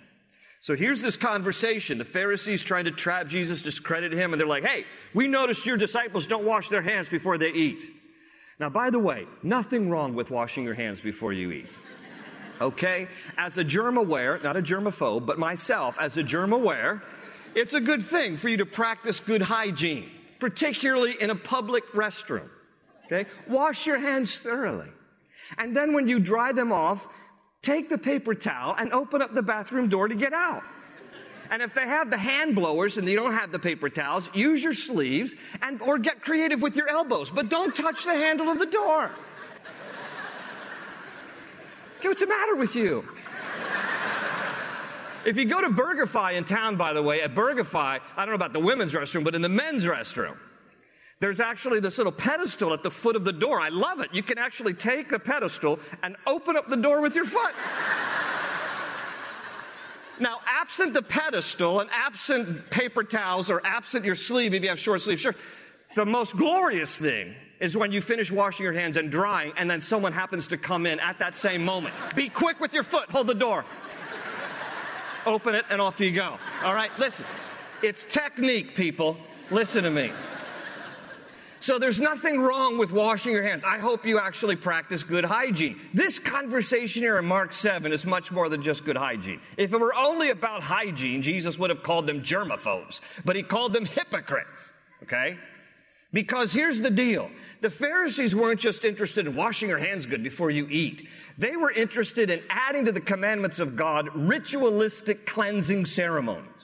So 0.67 0.75
here's 0.75 1.01
this 1.01 1.17
conversation. 1.17 1.97
The 1.97 2.05
Pharisees 2.05 2.65
trying 2.65 2.87
to 2.87 2.91
trap 2.91 3.29
Jesus, 3.29 3.63
discredit 3.63 4.11
him, 4.11 4.33
and 4.33 4.41
they're 4.41 4.49
like, 4.49 4.65
hey, 4.65 4.85
we 5.15 5.29
noticed 5.29 5.65
your 5.65 5.77
disciples 5.77 6.27
don't 6.27 6.45
wash 6.45 6.71
their 6.71 6.83
hands 6.83 7.09
before 7.09 7.39
they 7.39 7.51
eat. 7.51 7.89
Now, 8.59 8.69
by 8.69 8.91
the 8.91 8.99
way, 8.99 9.29
nothing 9.45 9.91
wrong 9.91 10.17
with 10.17 10.29
washing 10.29 10.65
your 10.65 10.75
hands 10.75 11.01
before 11.01 11.33
you 11.33 11.53
eat. 11.53 11.69
Okay? 12.61 13.07
As 13.39 13.57
a 13.59 13.63
germ 13.63 13.97
aware, 13.97 14.41
not 14.43 14.57
a 14.57 14.61
germaphobe, 14.61 15.25
but 15.25 15.39
myself, 15.39 15.97
as 16.01 16.17
a 16.17 16.25
germ 16.25 16.53
aware, 16.53 17.01
it's 17.55 17.75
a 17.75 17.81
good 17.81 18.05
thing 18.05 18.37
for 18.37 18.49
you 18.49 18.57
to 18.57 18.67
practice 18.67 19.21
good 19.21 19.43
hygiene, 19.43 20.11
particularly 20.41 21.15
in 21.21 21.31
a 21.31 21.37
public 21.37 21.85
restroom. 21.93 22.49
Okay? 23.05 23.31
Wash 23.47 23.87
your 23.87 24.01
hands 24.01 24.37
thoroughly. 24.37 24.89
And 25.59 25.77
then 25.77 25.93
when 25.93 26.09
you 26.09 26.19
dry 26.19 26.51
them 26.51 26.73
off, 26.73 27.07
take 27.63 27.89
the 27.89 27.99
paper 27.99 28.35
towel 28.35 28.75
and 28.79 28.93
open 28.93 29.21
up 29.21 29.35
the 29.35 29.43
bathroom 29.43 29.89
door 29.89 30.09
to 30.09 30.15
get 30.15 30.33
out. 30.33 30.63
And 31.51 31.63
if 31.63 31.75
they 31.75 31.87
have 31.87 32.11
the 32.11 32.17
hand 32.19 32.55
blowers 32.55 32.99
and 32.99 33.09
you 33.09 33.17
don't 33.17 33.33
have 33.33 33.53
the 33.53 33.59
paper 33.59 33.89
towels, 33.89 34.29
use 34.35 34.63
your 34.63 34.75
sleeves 34.75 35.35
and 35.63 35.81
or 35.81 35.99
get 35.99 36.21
creative 36.21 36.61
with 36.61 36.77
your 36.77 36.89
elbows, 36.89 37.31
but 37.31 37.49
don't 37.49 37.75
touch 37.75 38.05
the 38.05 38.15
handle 38.15 38.49
of 38.49 38.59
the 38.59 38.67
door. 38.67 39.11
Okay, 41.99 42.09
what's 42.09 42.21
the 42.21 42.27
matter 42.27 42.57
with 42.57 42.75
you? 42.75 43.05
If 45.25 45.37
you 45.37 45.45
go 45.45 45.61
to 45.61 45.69
BurgerFi 45.69 46.35
in 46.35 46.45
town, 46.45 46.77
by 46.77 46.93
the 46.93 47.03
way, 47.03 47.21
at 47.23 47.35
BurgerFi, 47.35 47.75
I 47.75 48.01
don't 48.17 48.29
know 48.29 48.35
about 48.35 48.53
the 48.53 48.61
women's 48.61 48.93
restroom, 48.93 49.25
but 49.25 49.35
in 49.35 49.43
the 49.43 49.49
men's 49.49 49.85
restroom, 49.85 50.37
there's 51.21 51.41
actually 51.41 51.81
this 51.81 51.97
little 51.97 52.13
pedestal 52.13 52.73
at 52.73 52.83
the 52.83 52.91
foot 52.91 53.17
of 53.17 53.25
the 53.25 53.33
door. 53.33 53.59
I 53.61 53.71
love 53.71 54.01
it. 54.01 54.13
You 54.13 54.23
can 54.23 54.39
actually 54.39 54.75
take 54.75 55.09
the 55.09 55.19
pedestal 55.19 55.79
and 56.03 56.17
open 56.27 56.57
up 56.57 56.69
the 56.69 56.77
door 56.77 57.01
with 57.01 57.15
your 57.15 57.27
foot. 57.27 57.55
Now, 60.19 60.39
absent 60.47 60.95
the 60.95 61.03
pedestal 61.03 61.81
and 61.81 61.91
absent 61.93 62.71
paper 62.71 63.05
towels 63.05 63.51
or 63.51 63.61
absent 63.67 64.05
your 64.05 64.15
sleeve, 64.15 64.55
if 64.55 64.63
you 64.63 64.71
have 64.71 64.79
short 64.79 65.03
sleeve 65.03 65.21
shirt, 65.21 65.37
the 65.95 66.07
most 66.07 66.37
glorious 66.37 66.97
thing 66.97 67.35
is 67.61 67.77
when 67.77 67.93
you 67.93 68.01
finish 68.01 68.31
washing 68.31 68.65
your 68.65 68.73
hands 68.73 68.97
and 68.97 69.11
drying 69.11 69.53
and 69.57 69.71
then 69.71 69.81
someone 69.83 70.13
happens 70.13 70.47
to 70.49 70.57
come 70.57 70.87
in 70.87 71.01
at 71.01 71.19
that 71.19 71.37
same 71.37 71.65
moment. 71.65 71.95
Be 72.15 72.31
quick 72.31 72.61
with 72.61 72.73
your 72.73 72.83
foot, 72.83 73.11
hold 73.11 73.27
the 73.27 73.35
door. 73.35 73.65
Open 75.27 75.55
it 75.55 75.65
and 75.71 75.81
off 75.81 76.01
you 76.01 76.13
go. 76.13 76.39
All 76.63 76.75
right, 76.75 76.91
listen. 76.99 77.27
It's 77.83 78.05
technique, 78.09 78.75
people. 78.75 79.19
Listen 79.51 79.85
to 79.85 79.91
me. 79.91 80.13
So 81.67 81.81
there's 81.81 82.01
nothing 82.01 82.39
wrong 82.39 82.79
with 82.79 82.93
washing 82.93 83.33
your 83.33 83.43
hands. 83.43 83.65
I 83.65 83.79
hope 83.79 84.07
you 84.07 84.21
actually 84.21 84.55
practice 84.55 85.03
good 85.03 85.25
hygiene. 85.25 85.81
This 85.93 86.17
conversation 86.17 87.03
here 87.03 87.19
in 87.19 87.25
Mark 87.25 87.53
7 87.53 87.93
is 87.93 88.07
much 88.07 88.31
more 88.31 88.49
than 88.49 88.63
just 88.63 88.85
good 88.85 88.97
hygiene. 88.97 89.41
If 89.57 89.73
it 89.73 89.81
were 89.81 89.93
only 89.93 90.31
about 90.31 90.63
hygiene, 90.63 91.23
Jesus 91.23 91.59
would 91.59 91.71
have 91.71 91.83
called 91.83 92.07
them 92.07 92.23
germaphobes, 92.23 93.01
but 93.25 93.35
he 93.35 93.43
called 93.43 93.73
them 93.73 93.85
hypocrites. 93.85 94.57
Okay? 95.03 95.39
Because 96.13 96.53
here's 96.53 96.81
the 96.81 96.89
deal. 96.89 97.29
The 97.63 97.71
Pharisees 97.71 98.33
weren't 98.33 98.61
just 98.61 98.85
interested 98.85 99.27
in 99.27 99.35
washing 99.35 99.69
your 99.69 99.79
hands 99.79 100.07
good 100.07 100.23
before 100.23 100.53
you 100.53 100.69
eat. 100.69 101.09
They 101.37 101.57
were 101.57 101.73
interested 101.73 102.31
in 102.31 102.45
adding 102.49 102.85
to 102.85 102.93
the 102.93 103.01
commandments 103.01 103.59
of 103.59 103.75
God 103.75 104.09
ritualistic 104.15 105.27
cleansing 105.27 105.87
ceremonies. 105.87 106.56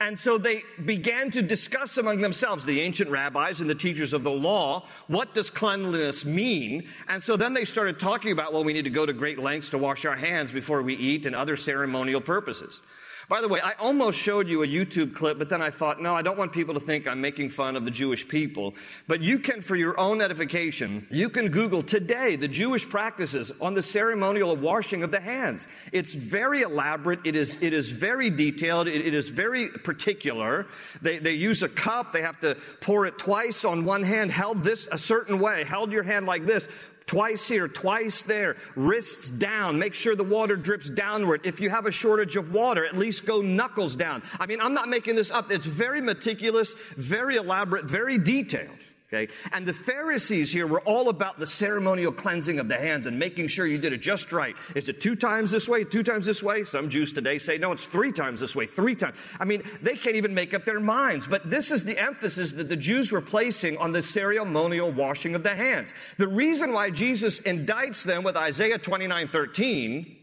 And 0.00 0.18
so 0.18 0.38
they 0.38 0.62
began 0.84 1.30
to 1.32 1.42
discuss 1.42 1.96
among 1.96 2.20
themselves, 2.20 2.64
the 2.64 2.80
ancient 2.80 3.10
rabbis 3.10 3.60
and 3.60 3.70
the 3.70 3.74
teachers 3.74 4.12
of 4.12 4.24
the 4.24 4.30
law, 4.30 4.86
what 5.06 5.34
does 5.34 5.48
cleanliness 5.50 6.24
mean? 6.24 6.88
And 7.08 7.22
so 7.22 7.36
then 7.36 7.54
they 7.54 7.64
started 7.64 8.00
talking 8.00 8.32
about, 8.32 8.52
well, 8.52 8.64
we 8.64 8.72
need 8.72 8.84
to 8.84 8.90
go 8.90 9.06
to 9.06 9.12
great 9.12 9.38
lengths 9.38 9.70
to 9.70 9.78
wash 9.78 10.04
our 10.04 10.16
hands 10.16 10.50
before 10.50 10.82
we 10.82 10.94
eat 10.94 11.26
and 11.26 11.36
other 11.36 11.56
ceremonial 11.56 12.20
purposes. 12.20 12.80
By 13.28 13.40
the 13.40 13.48
way, 13.48 13.60
I 13.60 13.72
almost 13.72 14.18
showed 14.18 14.46
you 14.46 14.62
a 14.62 14.66
YouTube 14.66 15.12
clip, 15.12 15.36
but 15.36 15.48
then 15.48 15.60
I 15.60 15.68
thought, 15.70 16.00
no, 16.00 16.14
I 16.14 16.22
don't 16.22 16.38
want 16.38 16.52
people 16.52 16.74
to 16.74 16.80
think 16.80 17.08
I'm 17.08 17.20
making 17.20 17.50
fun 17.50 17.74
of 17.74 17.84
the 17.84 17.90
Jewish 17.90 18.26
people. 18.28 18.76
But 19.08 19.20
you 19.20 19.40
can, 19.40 19.62
for 19.62 19.74
your 19.74 19.98
own 19.98 20.20
edification, 20.20 21.08
you 21.10 21.28
can 21.28 21.48
Google 21.48 21.82
today 21.82 22.36
the 22.36 22.46
Jewish 22.46 22.88
practices 22.88 23.50
on 23.60 23.74
the 23.74 23.82
ceremonial 23.82 24.54
washing 24.54 25.02
of 25.02 25.10
the 25.10 25.18
hands. 25.18 25.66
It's 25.90 26.12
very 26.12 26.62
elaborate. 26.62 27.18
It 27.24 27.34
is, 27.34 27.58
it 27.60 27.72
is 27.72 27.90
very 27.90 28.30
detailed. 28.30 28.86
it, 28.86 29.04
it 29.04 29.12
is 29.12 29.28
very 29.28 29.70
particular. 29.70 30.66
They, 31.02 31.18
they 31.18 31.32
use 31.32 31.64
a 31.64 31.68
cup. 31.68 32.12
They 32.12 32.22
have 32.22 32.38
to 32.40 32.56
pour 32.80 33.06
it 33.06 33.18
twice 33.18 33.64
on 33.64 33.84
one 33.84 34.04
hand, 34.04 34.30
held 34.30 34.62
this 34.62 34.86
a 34.92 34.98
certain 34.98 35.40
way, 35.40 35.64
held 35.64 35.90
your 35.90 36.04
hand 36.04 36.26
like 36.26 36.46
this, 36.46 36.68
Twice 37.06 37.46
here, 37.46 37.68
twice 37.68 38.22
there, 38.22 38.56
wrists 38.74 39.30
down. 39.30 39.78
Make 39.78 39.94
sure 39.94 40.16
the 40.16 40.24
water 40.24 40.56
drips 40.56 40.90
downward. 40.90 41.42
If 41.44 41.60
you 41.60 41.70
have 41.70 41.86
a 41.86 41.92
shortage 41.92 42.36
of 42.36 42.52
water, 42.52 42.84
at 42.84 42.98
least 42.98 43.24
go 43.24 43.40
knuckles 43.40 43.94
down. 43.94 44.24
I 44.40 44.46
mean, 44.46 44.60
I'm 44.60 44.74
not 44.74 44.88
making 44.88 45.14
this 45.14 45.30
up. 45.30 45.52
It's 45.52 45.66
very 45.66 46.00
meticulous, 46.00 46.74
very 46.96 47.36
elaborate, 47.36 47.84
very 47.84 48.18
detailed. 48.18 48.78
Okay? 49.08 49.32
And 49.52 49.64
the 49.64 49.72
Pharisees 49.72 50.50
here 50.50 50.66
were 50.66 50.80
all 50.80 51.08
about 51.08 51.38
the 51.38 51.46
ceremonial 51.46 52.10
cleansing 52.10 52.58
of 52.58 52.68
the 52.68 52.76
hands 52.76 53.06
and 53.06 53.16
making 53.18 53.46
sure 53.46 53.64
you 53.64 53.78
did 53.78 53.92
it 53.92 54.00
just 54.00 54.32
right. 54.32 54.56
Is 54.74 54.88
it 54.88 55.00
two 55.00 55.14
times 55.14 55.52
this 55.52 55.68
way, 55.68 55.84
two 55.84 56.02
times 56.02 56.26
this 56.26 56.42
way? 56.42 56.64
Some 56.64 56.90
Jews 56.90 57.12
today 57.12 57.38
say, 57.38 57.56
no, 57.56 57.70
it's 57.70 57.84
three 57.84 58.10
times 58.10 58.40
this 58.40 58.56
way, 58.56 58.66
three 58.66 58.96
times. 58.96 59.16
I 59.38 59.44
mean, 59.44 59.62
they 59.80 59.94
can't 59.94 60.16
even 60.16 60.34
make 60.34 60.54
up 60.54 60.64
their 60.64 60.80
minds. 60.80 61.28
But 61.28 61.48
this 61.48 61.70
is 61.70 61.84
the 61.84 61.96
emphasis 61.96 62.52
that 62.52 62.68
the 62.68 62.76
Jews 62.76 63.12
were 63.12 63.20
placing 63.20 63.76
on 63.78 63.92
the 63.92 64.02
ceremonial 64.02 64.90
washing 64.90 65.36
of 65.36 65.44
the 65.44 65.54
hands. 65.54 65.94
The 66.18 66.28
reason 66.28 66.72
why 66.72 66.90
Jesus 66.90 67.38
indicts 67.40 68.02
them 68.02 68.24
with 68.24 68.36
Isaiah 68.36 68.78
29 68.78 69.28
13 69.28 70.16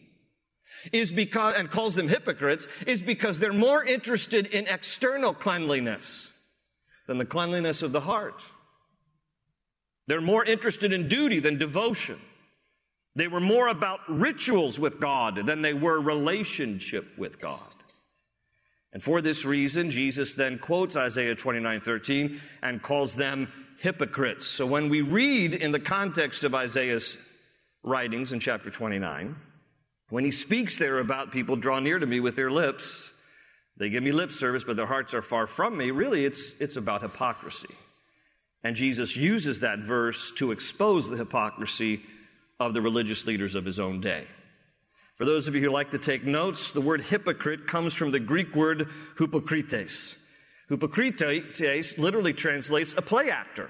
is 0.91 1.11
because, 1.11 1.55
and 1.57 1.71
calls 1.71 1.95
them 1.95 2.09
hypocrites, 2.09 2.67
is 2.85 3.01
because 3.01 3.39
they're 3.39 3.53
more 3.53 3.83
interested 3.85 4.47
in 4.47 4.67
external 4.67 5.33
cleanliness 5.33 6.29
than 7.07 7.17
the 7.17 7.25
cleanliness 7.25 7.81
of 7.81 7.93
the 7.93 8.01
heart. 8.01 8.41
They're 10.07 10.21
more 10.21 10.43
interested 10.43 10.91
in 10.91 11.07
duty 11.07 11.39
than 11.39 11.57
devotion. 11.57 12.19
They 13.15 13.27
were 13.27 13.39
more 13.39 13.67
about 13.67 13.99
rituals 14.09 14.79
with 14.79 14.99
God 14.99 15.45
than 15.45 15.61
they 15.61 15.73
were 15.73 15.99
relationship 15.99 17.17
with 17.17 17.39
God. 17.39 17.59
And 18.91 19.03
for 19.03 19.21
this 19.21 19.45
reason, 19.45 19.91
Jesus 19.91 20.33
then 20.33 20.59
quotes 20.59 20.95
Isaiah 20.95 21.35
29 21.35 21.81
13 21.81 22.39
and 22.61 22.81
calls 22.81 23.15
them 23.15 23.51
hypocrites. 23.79 24.47
So 24.47 24.65
when 24.65 24.89
we 24.89 25.01
read 25.01 25.53
in 25.53 25.71
the 25.71 25.79
context 25.79 26.43
of 26.43 26.53
Isaiah's 26.53 27.17
writings 27.83 28.33
in 28.33 28.39
chapter 28.39 28.69
29, 28.69 29.35
when 30.09 30.23
he 30.23 30.31
speaks 30.31 30.77
there 30.77 30.99
about 30.99 31.31
people 31.31 31.55
draw 31.55 31.79
near 31.79 31.97
to 31.97 32.05
me 32.05 32.19
with 32.19 32.35
their 32.35 32.51
lips, 32.51 33.11
they 33.77 33.89
give 33.89 34.03
me 34.03 34.11
lip 34.11 34.31
service, 34.31 34.63
but 34.63 34.75
their 34.75 34.85
hearts 34.85 35.13
are 35.13 35.23
far 35.23 35.47
from 35.47 35.75
me, 35.75 35.91
really 35.91 36.23
it's, 36.25 36.53
it's 36.59 36.75
about 36.75 37.01
hypocrisy. 37.01 37.69
And 38.63 38.75
Jesus 38.75 39.15
uses 39.15 39.59
that 39.59 39.79
verse 39.79 40.31
to 40.37 40.51
expose 40.51 41.09
the 41.09 41.17
hypocrisy 41.17 42.01
of 42.59 42.73
the 42.73 42.81
religious 42.81 43.25
leaders 43.25 43.55
of 43.55 43.65
his 43.65 43.79
own 43.79 43.99
day. 43.99 44.25
For 45.17 45.25
those 45.25 45.47
of 45.47 45.55
you 45.55 45.61
who 45.61 45.69
like 45.69 45.91
to 45.91 45.99
take 45.99 46.23
notes, 46.23 46.71
the 46.71 46.81
word 46.81 47.01
hypocrite 47.01 47.67
comes 47.67 47.93
from 47.93 48.11
the 48.11 48.19
Greek 48.19 48.55
word 48.55 48.89
hypokrites. 49.17 50.15
Hypokrites 50.69 51.97
literally 51.97 52.33
translates 52.33 52.93
a 52.97 53.01
play 53.01 53.29
actor, 53.29 53.69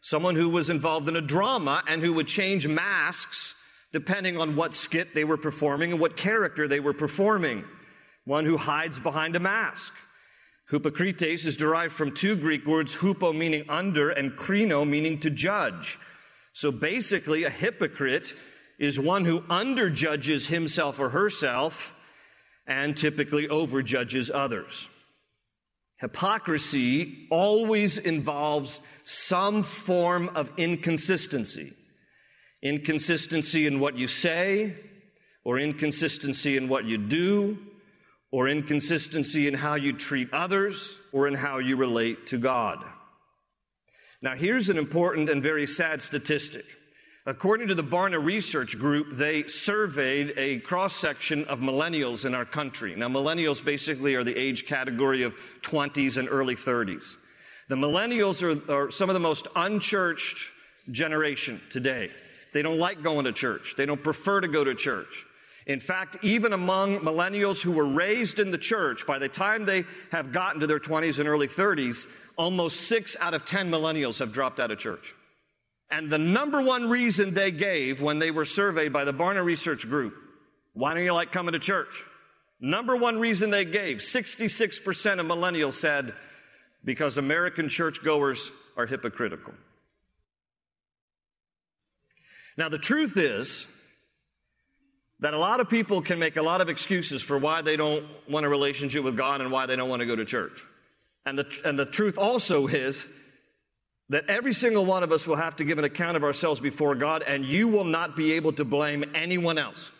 someone 0.00 0.36
who 0.36 0.48
was 0.48 0.70
involved 0.70 1.08
in 1.08 1.16
a 1.16 1.20
drama 1.20 1.82
and 1.88 2.02
who 2.02 2.12
would 2.12 2.28
change 2.28 2.66
masks 2.68 3.54
depending 3.92 4.36
on 4.36 4.56
what 4.56 4.74
skit 4.74 5.14
they 5.14 5.24
were 5.24 5.36
performing 5.36 5.92
and 5.92 6.00
what 6.00 6.16
character 6.16 6.68
they 6.68 6.80
were 6.80 6.92
performing. 6.92 7.64
One 8.24 8.44
who 8.44 8.56
hides 8.56 8.98
behind 8.98 9.36
a 9.36 9.40
mask. 9.40 9.92
Hypocrites 10.70 11.44
is 11.44 11.56
derived 11.56 11.94
from 11.94 12.14
two 12.14 12.36
Greek 12.36 12.66
words, 12.66 12.94
hupo 12.94 13.36
meaning 13.36 13.64
under 13.68 14.10
and 14.10 14.32
krino 14.32 14.88
meaning 14.88 15.20
to 15.20 15.30
judge. 15.30 15.98
So 16.52 16.70
basically, 16.70 17.44
a 17.44 17.50
hypocrite 17.50 18.34
is 18.78 18.98
one 18.98 19.24
who 19.24 19.42
underjudges 19.42 20.46
himself 20.46 20.98
or 20.98 21.10
herself 21.10 21.92
and 22.66 22.96
typically 22.96 23.46
overjudges 23.48 24.30
others. 24.30 24.88
Hypocrisy 26.00 27.28
always 27.30 27.98
involves 27.98 28.80
some 29.04 29.62
form 29.62 30.30
of 30.34 30.50
inconsistency. 30.56 31.72
Inconsistency 32.62 33.66
in 33.66 33.80
what 33.80 33.96
you 33.96 34.08
say, 34.08 34.74
or 35.44 35.58
inconsistency 35.58 36.56
in 36.56 36.68
what 36.68 36.84
you 36.84 36.96
do, 36.96 37.58
or 38.34 38.48
inconsistency 38.48 39.46
in 39.46 39.54
how 39.54 39.76
you 39.76 39.92
treat 39.92 40.34
others 40.34 40.96
or 41.12 41.28
in 41.28 41.34
how 41.34 41.58
you 41.58 41.76
relate 41.76 42.26
to 42.26 42.36
God. 42.36 42.84
Now, 44.22 44.34
here's 44.34 44.70
an 44.70 44.76
important 44.76 45.30
and 45.30 45.40
very 45.40 45.68
sad 45.68 46.02
statistic. 46.02 46.64
According 47.26 47.68
to 47.68 47.76
the 47.76 47.84
Barna 47.84 48.20
Research 48.22 48.76
Group, 48.76 49.16
they 49.16 49.44
surveyed 49.46 50.34
a 50.36 50.58
cross 50.58 50.96
section 50.96 51.44
of 51.44 51.60
millennials 51.60 52.24
in 52.24 52.34
our 52.34 52.44
country. 52.44 52.96
Now, 52.96 53.06
millennials 53.06 53.64
basically 53.64 54.16
are 54.16 54.24
the 54.24 54.36
age 54.36 54.66
category 54.66 55.22
of 55.22 55.32
20s 55.62 56.16
and 56.16 56.28
early 56.28 56.56
30s. 56.56 57.04
The 57.68 57.76
millennials 57.76 58.42
are, 58.42 58.72
are 58.72 58.90
some 58.90 59.10
of 59.10 59.14
the 59.14 59.20
most 59.20 59.46
unchurched 59.54 60.48
generation 60.90 61.60
today. 61.70 62.08
They 62.52 62.62
don't 62.62 62.80
like 62.80 63.00
going 63.00 63.26
to 63.26 63.32
church. 63.32 63.74
They 63.76 63.86
don't 63.86 64.02
prefer 64.02 64.40
to 64.40 64.48
go 64.48 64.64
to 64.64 64.74
church. 64.74 65.24
In 65.66 65.80
fact, 65.80 66.18
even 66.22 66.52
among 66.52 67.00
millennials 67.00 67.60
who 67.60 67.72
were 67.72 67.86
raised 67.86 68.38
in 68.38 68.50
the 68.50 68.58
church, 68.58 69.06
by 69.06 69.18
the 69.18 69.28
time 69.28 69.64
they 69.64 69.84
have 70.12 70.32
gotten 70.32 70.60
to 70.60 70.66
their 70.66 70.80
20s 70.80 71.18
and 71.18 71.28
early 71.28 71.48
30s, 71.48 72.06
almost 72.36 72.82
six 72.82 73.16
out 73.18 73.32
of 73.32 73.46
10 73.46 73.70
millennials 73.70 74.18
have 74.18 74.32
dropped 74.32 74.60
out 74.60 74.70
of 74.70 74.78
church. 74.78 75.14
And 75.90 76.10
the 76.10 76.18
number 76.18 76.60
one 76.60 76.90
reason 76.90 77.32
they 77.32 77.50
gave 77.50 78.02
when 78.02 78.18
they 78.18 78.30
were 78.30 78.44
surveyed 78.44 78.92
by 78.92 79.04
the 79.04 79.12
Barna 79.12 79.44
Research 79.44 79.88
Group, 79.88 80.14
why 80.74 80.92
don't 80.92 81.04
you 81.04 81.14
like 81.14 81.32
coming 81.32 81.52
to 81.52 81.58
church? 81.58 82.04
Number 82.60 82.96
one 82.96 83.18
reason 83.18 83.50
they 83.50 83.64
gave, 83.64 83.98
66% 83.98 85.20
of 85.20 85.26
millennials 85.26 85.74
said, 85.74 86.14
because 86.84 87.16
American 87.16 87.68
churchgoers 87.68 88.50
are 88.76 88.86
hypocritical. 88.86 89.54
Now, 92.56 92.68
the 92.68 92.78
truth 92.78 93.16
is 93.16 93.66
that 95.24 95.32
a 95.32 95.38
lot 95.38 95.58
of 95.58 95.70
people 95.70 96.02
can 96.02 96.18
make 96.18 96.36
a 96.36 96.42
lot 96.42 96.60
of 96.60 96.68
excuses 96.68 97.22
for 97.22 97.38
why 97.38 97.62
they 97.62 97.76
don't 97.76 98.04
want 98.28 98.44
a 98.44 98.48
relationship 98.48 99.02
with 99.02 99.16
God 99.16 99.40
and 99.40 99.50
why 99.50 99.64
they 99.64 99.74
don't 99.74 99.88
want 99.88 100.00
to 100.00 100.06
go 100.06 100.14
to 100.14 100.26
church. 100.26 100.62
And 101.24 101.38
the, 101.38 101.46
and 101.64 101.78
the 101.78 101.86
truth 101.86 102.18
also 102.18 102.66
is 102.66 103.06
that 104.10 104.28
every 104.28 104.52
single 104.52 104.84
one 104.84 105.02
of 105.02 105.12
us 105.12 105.26
will 105.26 105.36
have 105.36 105.56
to 105.56 105.64
give 105.64 105.78
an 105.78 105.84
account 105.84 106.18
of 106.18 106.24
ourselves 106.24 106.60
before 106.60 106.94
God, 106.94 107.22
and 107.22 107.42
you 107.42 107.68
will 107.68 107.86
not 107.86 108.16
be 108.16 108.32
able 108.32 108.52
to 108.52 108.66
blame 108.66 109.02
anyone 109.14 109.56
else. 109.56 109.90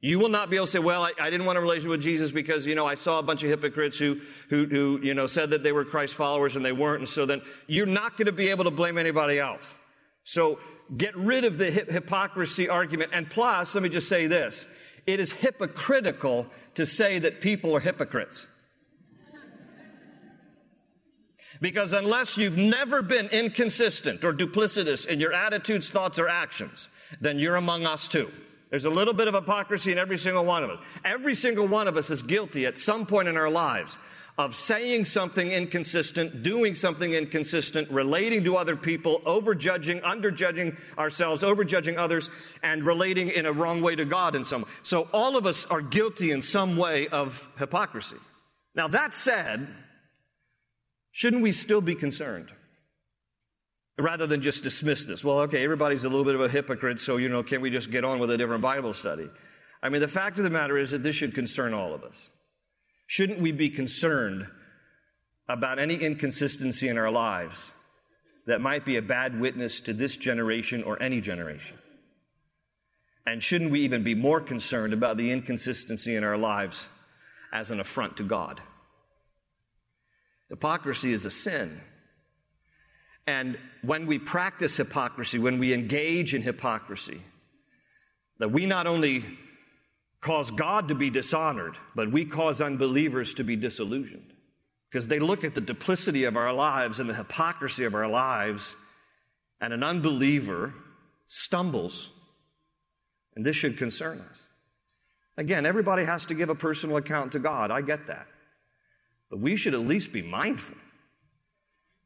You 0.00 0.18
will 0.18 0.30
not 0.30 0.48
be 0.48 0.56
able 0.56 0.64
to 0.64 0.72
say, 0.72 0.78
well, 0.78 1.02
I, 1.02 1.12
I, 1.20 1.28
didn't 1.28 1.44
want 1.44 1.58
a 1.58 1.60
relationship 1.60 1.90
with 1.90 2.00
Jesus 2.00 2.32
because, 2.32 2.64
you 2.64 2.74
know, 2.74 2.86
I 2.86 2.94
saw 2.94 3.18
a 3.18 3.22
bunch 3.22 3.42
of 3.42 3.50
hypocrites 3.50 3.98
who, 3.98 4.22
who, 4.48 4.64
who, 4.64 5.00
you 5.02 5.12
know, 5.12 5.26
said 5.26 5.50
that 5.50 5.62
they 5.62 5.72
were 5.72 5.84
Christ 5.84 6.14
followers 6.14 6.56
and 6.56 6.64
they 6.64 6.72
weren't. 6.72 7.00
And 7.00 7.08
so 7.10 7.26
then 7.26 7.42
you're 7.66 7.84
not 7.84 8.16
going 8.16 8.24
to 8.24 8.32
be 8.32 8.48
able 8.48 8.64
to 8.64 8.70
blame 8.70 8.96
anybody 8.96 9.38
else. 9.38 9.62
So 10.24 10.58
get 10.96 11.16
rid 11.16 11.44
of 11.44 11.58
the 11.58 11.70
hypocrisy 11.70 12.68
argument. 12.68 13.12
And 13.14 13.28
plus, 13.28 13.74
let 13.74 13.82
me 13.82 13.88
just 13.88 14.08
say 14.08 14.26
this. 14.26 14.66
It 15.06 15.20
is 15.20 15.32
hypocritical 15.32 16.46
to 16.76 16.86
say 16.86 17.18
that 17.20 17.40
people 17.40 17.74
are 17.74 17.80
hypocrites. 17.80 18.46
Because 21.60 21.92
unless 21.92 22.36
you've 22.36 22.56
never 22.56 23.02
been 23.02 23.26
inconsistent 23.28 24.24
or 24.24 24.32
duplicitous 24.32 25.06
in 25.06 25.20
your 25.20 25.32
attitudes, 25.32 25.90
thoughts, 25.90 26.18
or 26.18 26.28
actions, 26.28 26.88
then 27.20 27.38
you're 27.38 27.56
among 27.56 27.86
us 27.86 28.08
too. 28.08 28.30
There's 28.70 28.84
a 28.84 28.90
little 28.90 29.14
bit 29.14 29.28
of 29.28 29.34
hypocrisy 29.34 29.92
in 29.92 29.98
every 29.98 30.18
single 30.18 30.44
one 30.44 30.64
of 30.64 30.70
us. 30.70 30.78
Every 31.04 31.34
single 31.34 31.68
one 31.68 31.88
of 31.88 31.96
us 31.96 32.10
is 32.10 32.22
guilty 32.22 32.66
at 32.66 32.78
some 32.78 33.06
point 33.06 33.28
in 33.28 33.36
our 33.36 33.50
lives 33.50 33.98
of 34.38 34.56
saying 34.56 35.04
something 35.04 35.52
inconsistent, 35.52 36.42
doing 36.42 36.74
something 36.74 37.12
inconsistent, 37.12 37.90
relating 37.90 38.44
to 38.44 38.56
other 38.56 38.76
people, 38.76 39.20
overjudging, 39.26 40.02
underjudging 40.02 40.76
ourselves, 40.98 41.42
overjudging 41.42 41.98
others, 41.98 42.30
and 42.62 42.84
relating 42.84 43.28
in 43.28 43.46
a 43.46 43.52
wrong 43.52 43.82
way 43.82 43.94
to 43.94 44.04
God 44.04 44.34
in 44.34 44.44
some 44.44 44.62
way. 44.62 44.68
So 44.82 45.08
all 45.12 45.36
of 45.36 45.46
us 45.46 45.66
are 45.66 45.82
guilty 45.82 46.30
in 46.30 46.40
some 46.40 46.76
way 46.76 47.08
of 47.08 47.46
hypocrisy. 47.58 48.16
Now 48.74 48.88
that 48.88 49.14
said, 49.14 49.68
shouldn't 51.10 51.42
we 51.42 51.52
still 51.52 51.82
be 51.82 51.94
concerned? 51.94 52.50
rather 53.98 54.26
than 54.26 54.42
just 54.42 54.62
dismiss 54.62 55.04
this. 55.04 55.22
Well, 55.22 55.40
okay, 55.40 55.62
everybody's 55.62 56.04
a 56.04 56.08
little 56.08 56.24
bit 56.24 56.34
of 56.34 56.40
a 56.40 56.48
hypocrite, 56.48 57.00
so, 57.00 57.16
you 57.16 57.28
know, 57.28 57.42
can 57.42 57.60
we 57.60 57.70
just 57.70 57.90
get 57.90 58.04
on 58.04 58.18
with 58.18 58.30
a 58.30 58.38
different 58.38 58.62
Bible 58.62 58.92
study? 58.92 59.28
I 59.82 59.88
mean, 59.88 60.00
the 60.00 60.08
fact 60.08 60.38
of 60.38 60.44
the 60.44 60.50
matter 60.50 60.78
is 60.78 60.90
that 60.92 61.02
this 61.02 61.16
should 61.16 61.34
concern 61.34 61.74
all 61.74 61.94
of 61.94 62.04
us. 62.04 62.30
Shouldn't 63.12 63.40
we 63.40 63.52
be 63.52 63.68
concerned 63.68 64.46
about 65.46 65.78
any 65.78 65.96
inconsistency 65.96 66.88
in 66.88 66.96
our 66.96 67.10
lives 67.10 67.70
that 68.46 68.62
might 68.62 68.86
be 68.86 68.96
a 68.96 69.02
bad 69.02 69.38
witness 69.38 69.82
to 69.82 69.92
this 69.92 70.16
generation 70.16 70.82
or 70.82 71.02
any 71.02 71.20
generation? 71.20 71.76
And 73.26 73.42
shouldn't 73.42 73.70
we 73.70 73.80
even 73.80 74.02
be 74.02 74.14
more 74.14 74.40
concerned 74.40 74.94
about 74.94 75.18
the 75.18 75.30
inconsistency 75.30 76.16
in 76.16 76.24
our 76.24 76.38
lives 76.38 76.86
as 77.52 77.70
an 77.70 77.80
affront 77.80 78.16
to 78.16 78.22
God? 78.22 78.62
Hypocrisy 80.48 81.12
is 81.12 81.26
a 81.26 81.30
sin. 81.30 81.82
And 83.26 83.58
when 83.82 84.06
we 84.06 84.20
practice 84.20 84.78
hypocrisy, 84.78 85.38
when 85.38 85.58
we 85.58 85.74
engage 85.74 86.34
in 86.34 86.40
hypocrisy, 86.40 87.20
that 88.38 88.52
we 88.52 88.64
not 88.64 88.86
only 88.86 89.22
cause 90.22 90.50
God 90.50 90.88
to 90.88 90.94
be 90.94 91.10
dishonored, 91.10 91.76
but 91.94 92.10
we 92.10 92.24
cause 92.24 92.62
unbelievers 92.62 93.34
to 93.34 93.44
be 93.44 93.56
disillusioned. 93.56 94.32
Because 94.90 95.08
they 95.08 95.18
look 95.18 95.44
at 95.44 95.54
the 95.54 95.60
duplicity 95.60 96.24
of 96.24 96.36
our 96.36 96.52
lives 96.52 97.00
and 97.00 97.10
the 97.10 97.14
hypocrisy 97.14 97.84
of 97.84 97.94
our 97.94 98.08
lives, 98.08 98.74
and 99.60 99.72
an 99.72 99.82
unbeliever 99.82 100.72
stumbles. 101.26 102.10
And 103.36 103.44
this 103.44 103.56
should 103.56 103.78
concern 103.78 104.20
us. 104.30 104.40
Again, 105.36 105.66
everybody 105.66 106.04
has 106.04 106.26
to 106.26 106.34
give 106.34 106.48
a 106.48 106.54
personal 106.54 106.96
account 106.96 107.32
to 107.32 107.38
God. 107.38 107.70
I 107.70 107.80
get 107.80 108.06
that. 108.06 108.26
But 109.30 109.40
we 109.40 109.56
should 109.56 109.74
at 109.74 109.80
least 109.80 110.12
be 110.12 110.22
mindful 110.22 110.76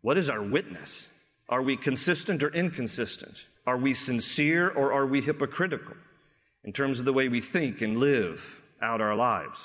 what 0.06 0.18
is 0.18 0.30
our 0.30 0.40
witness? 0.40 1.08
Are 1.48 1.62
we 1.62 1.76
consistent 1.76 2.44
or 2.44 2.54
inconsistent? 2.54 3.34
Are 3.66 3.76
we 3.76 3.92
sincere 3.92 4.70
or 4.70 4.92
are 4.92 5.04
we 5.04 5.20
hypocritical 5.20 5.96
in 6.66 6.72
terms 6.72 6.98
of 6.98 7.06
the 7.06 7.12
way 7.12 7.28
we 7.28 7.40
think 7.40 7.80
and 7.80 7.96
live 7.96 8.60
out 8.82 9.00
our 9.00 9.16
lives? 9.16 9.58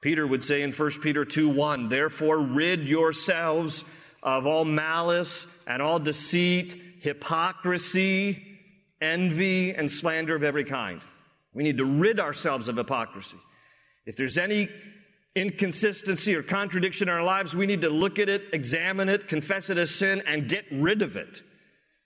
Peter 0.00 0.26
would 0.26 0.42
say 0.42 0.62
in 0.62 0.72
1 0.72 0.90
Peter 1.00 1.24
2 1.24 1.48
1, 1.48 1.88
therefore 1.88 2.38
rid 2.38 2.86
yourselves 2.86 3.84
of 4.22 4.46
all 4.46 4.64
malice 4.64 5.46
and 5.66 5.80
all 5.80 5.98
deceit, 5.98 6.80
hypocrisy, 7.00 8.42
envy, 9.00 9.72
and 9.74 9.90
slander 9.90 10.34
of 10.34 10.42
every 10.42 10.64
kind. 10.64 11.00
We 11.54 11.62
need 11.62 11.78
to 11.78 11.84
rid 11.84 12.20
ourselves 12.20 12.68
of 12.68 12.76
hypocrisy. 12.76 13.38
If 14.04 14.16
there's 14.16 14.38
any 14.38 14.68
inconsistency 15.34 16.34
or 16.34 16.42
contradiction 16.42 17.08
in 17.08 17.14
our 17.14 17.22
lives, 17.22 17.54
we 17.54 17.66
need 17.66 17.82
to 17.82 17.90
look 17.90 18.18
at 18.18 18.28
it, 18.28 18.42
examine 18.52 19.08
it, 19.08 19.28
confess 19.28 19.70
it 19.70 19.78
as 19.78 19.90
sin, 19.90 20.22
and 20.26 20.48
get 20.48 20.64
rid 20.72 21.02
of 21.02 21.16
it. 21.16 21.42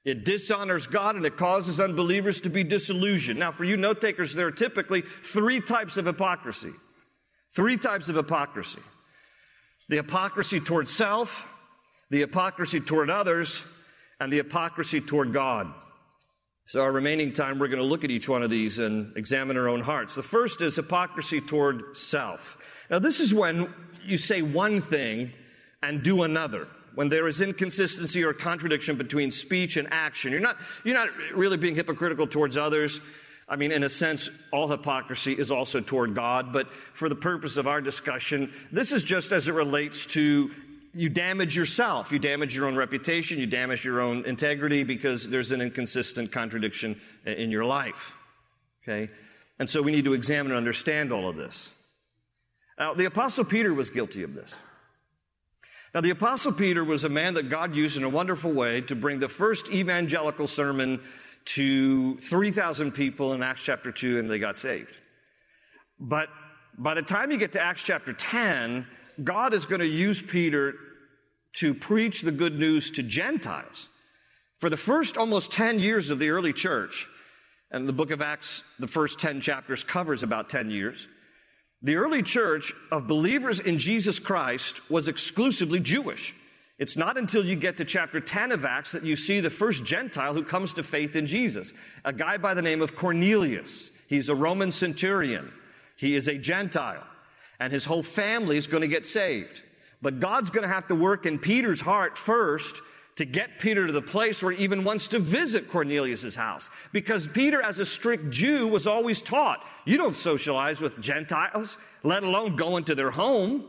It 0.04 0.24
dishonors 0.24 0.86
God 0.86 1.16
and 1.16 1.26
it 1.26 1.36
causes 1.36 1.78
unbelievers 1.78 2.40
to 2.42 2.50
be 2.50 2.64
disillusioned. 2.64 3.38
Now, 3.38 3.52
for 3.52 3.64
you 3.64 3.76
note 3.76 4.00
takers, 4.00 4.34
there 4.34 4.46
are 4.46 4.52
typically 4.52 5.02
three 5.22 5.60
types 5.60 5.96
of 5.96 6.06
hypocrisy. 6.06 6.72
Three 7.54 7.76
types 7.76 8.08
of 8.08 8.16
hypocrisy 8.16 8.80
the 9.88 9.96
hypocrisy 9.96 10.60
toward 10.60 10.88
self, 10.88 11.44
the 12.10 12.20
hypocrisy 12.20 12.78
toward 12.78 13.10
others, 13.10 13.64
and 14.20 14.32
the 14.32 14.36
hypocrisy 14.36 15.00
toward 15.00 15.32
God. 15.32 15.66
So, 16.66 16.80
our 16.82 16.92
remaining 16.92 17.32
time, 17.32 17.58
we're 17.58 17.66
going 17.66 17.80
to 17.80 17.84
look 17.84 18.04
at 18.04 18.10
each 18.12 18.28
one 18.28 18.44
of 18.44 18.50
these 18.50 18.78
and 18.78 19.16
examine 19.16 19.56
our 19.56 19.68
own 19.68 19.80
hearts. 19.80 20.14
The 20.14 20.22
first 20.22 20.60
is 20.60 20.76
hypocrisy 20.76 21.40
toward 21.40 21.96
self. 21.96 22.56
Now, 22.88 23.00
this 23.00 23.18
is 23.18 23.34
when 23.34 23.74
you 24.04 24.16
say 24.16 24.42
one 24.42 24.80
thing 24.80 25.32
and 25.82 26.04
do 26.04 26.22
another. 26.22 26.68
When 26.94 27.08
there 27.08 27.28
is 27.28 27.40
inconsistency 27.40 28.24
or 28.24 28.32
contradiction 28.32 28.96
between 28.96 29.30
speech 29.30 29.76
and 29.76 29.88
action. 29.90 30.32
You're 30.32 30.40
not, 30.40 30.56
you're 30.84 30.94
not 30.94 31.08
really 31.34 31.56
being 31.56 31.74
hypocritical 31.74 32.26
towards 32.26 32.58
others. 32.58 33.00
I 33.48 33.56
mean, 33.56 33.72
in 33.72 33.82
a 33.82 33.88
sense, 33.88 34.28
all 34.52 34.68
hypocrisy 34.68 35.32
is 35.32 35.50
also 35.50 35.80
toward 35.80 36.14
God, 36.14 36.52
but 36.52 36.68
for 36.94 37.08
the 37.08 37.16
purpose 37.16 37.56
of 37.56 37.66
our 37.66 37.80
discussion, 37.80 38.52
this 38.70 38.92
is 38.92 39.02
just 39.02 39.32
as 39.32 39.48
it 39.48 39.54
relates 39.54 40.06
to 40.06 40.50
you 40.92 41.08
damage 41.08 41.56
yourself. 41.56 42.10
You 42.10 42.18
damage 42.18 42.54
your 42.54 42.66
own 42.66 42.76
reputation. 42.76 43.38
You 43.38 43.46
damage 43.46 43.84
your 43.84 44.00
own 44.00 44.24
integrity 44.24 44.82
because 44.82 45.28
there's 45.28 45.52
an 45.52 45.60
inconsistent 45.60 46.32
contradiction 46.32 47.00
in 47.24 47.50
your 47.50 47.64
life. 47.64 48.12
Okay? 48.82 49.10
And 49.58 49.68
so 49.68 49.82
we 49.82 49.92
need 49.92 50.04
to 50.06 50.14
examine 50.14 50.52
and 50.52 50.58
understand 50.58 51.12
all 51.12 51.28
of 51.28 51.36
this. 51.36 51.68
Now, 52.78 52.94
the 52.94 53.04
Apostle 53.04 53.44
Peter 53.44 53.74
was 53.74 53.90
guilty 53.90 54.22
of 54.22 54.34
this. 54.34 54.56
Now, 55.92 56.00
the 56.00 56.10
Apostle 56.10 56.52
Peter 56.52 56.84
was 56.84 57.02
a 57.02 57.08
man 57.08 57.34
that 57.34 57.50
God 57.50 57.74
used 57.74 57.96
in 57.96 58.04
a 58.04 58.08
wonderful 58.08 58.52
way 58.52 58.80
to 58.82 58.94
bring 58.94 59.18
the 59.18 59.28
first 59.28 59.68
evangelical 59.70 60.46
sermon 60.46 61.00
to 61.46 62.16
3,000 62.18 62.92
people 62.92 63.32
in 63.32 63.42
Acts 63.42 63.62
chapter 63.62 63.90
2, 63.90 64.20
and 64.20 64.30
they 64.30 64.38
got 64.38 64.56
saved. 64.56 64.96
But 65.98 66.28
by 66.78 66.94
the 66.94 67.02
time 67.02 67.32
you 67.32 67.38
get 67.38 67.52
to 67.52 67.60
Acts 67.60 67.82
chapter 67.82 68.12
10, 68.12 68.86
God 69.24 69.52
is 69.52 69.66
going 69.66 69.80
to 69.80 69.86
use 69.86 70.22
Peter 70.22 70.74
to 71.54 71.74
preach 71.74 72.22
the 72.22 72.30
good 72.30 72.56
news 72.56 72.92
to 72.92 73.02
Gentiles. 73.02 73.88
For 74.58 74.70
the 74.70 74.76
first 74.76 75.16
almost 75.16 75.50
10 75.50 75.80
years 75.80 76.10
of 76.10 76.20
the 76.20 76.30
early 76.30 76.52
church, 76.52 77.08
and 77.72 77.88
the 77.88 77.92
book 77.92 78.12
of 78.12 78.22
Acts, 78.22 78.62
the 78.78 78.86
first 78.86 79.18
10 79.18 79.40
chapters 79.40 79.82
covers 79.82 80.22
about 80.22 80.50
10 80.50 80.70
years, 80.70 81.08
the 81.82 81.96
early 81.96 82.22
church 82.22 82.74
of 82.92 83.06
believers 83.06 83.60
in 83.60 83.78
Jesus 83.78 84.18
Christ 84.18 84.80
was 84.90 85.08
exclusively 85.08 85.80
Jewish. 85.80 86.34
It's 86.78 86.96
not 86.96 87.18
until 87.18 87.44
you 87.44 87.56
get 87.56 87.76
to 87.78 87.84
chapter 87.84 88.20
10 88.20 88.52
of 88.52 88.64
Acts 88.64 88.92
that 88.92 89.04
you 89.04 89.16
see 89.16 89.40
the 89.40 89.50
first 89.50 89.84
Gentile 89.84 90.34
who 90.34 90.44
comes 90.44 90.74
to 90.74 90.82
faith 90.82 91.14
in 91.14 91.26
Jesus, 91.26 91.72
a 92.04 92.12
guy 92.12 92.38
by 92.38 92.54
the 92.54 92.62
name 92.62 92.80
of 92.80 92.96
Cornelius. 92.96 93.90
He's 94.06 94.28
a 94.28 94.34
Roman 94.34 94.70
centurion. 94.70 95.52
He 95.96 96.16
is 96.16 96.28
a 96.28 96.38
Gentile, 96.38 97.06
and 97.60 97.72
his 97.72 97.84
whole 97.84 98.02
family 98.02 98.56
is 98.56 98.66
going 98.66 98.80
to 98.80 98.88
get 98.88 99.06
saved. 99.06 99.60
But 100.00 100.20
God's 100.20 100.50
going 100.50 100.66
to 100.66 100.74
have 100.74 100.86
to 100.88 100.94
work 100.94 101.26
in 101.26 101.38
Peter's 101.38 101.80
heart 101.80 102.16
first 102.16 102.80
to 103.16 103.24
get 103.24 103.58
Peter 103.58 103.86
to 103.86 103.92
the 103.92 104.02
place 104.02 104.42
where 104.42 104.52
he 104.52 104.64
even 104.64 104.84
wants 104.84 105.08
to 105.08 105.18
visit 105.18 105.68
Cornelius' 105.70 106.34
house. 106.34 106.70
Because 106.92 107.26
Peter, 107.28 107.62
as 107.62 107.78
a 107.78 107.86
strict 107.86 108.30
Jew, 108.30 108.66
was 108.66 108.86
always 108.86 109.20
taught, 109.20 109.64
you 109.84 109.96
don't 109.96 110.16
socialize 110.16 110.80
with 110.80 111.00
Gentiles, 111.00 111.76
let 112.02 112.22
alone 112.22 112.56
go 112.56 112.76
into 112.76 112.94
their 112.94 113.10
home. 113.10 113.66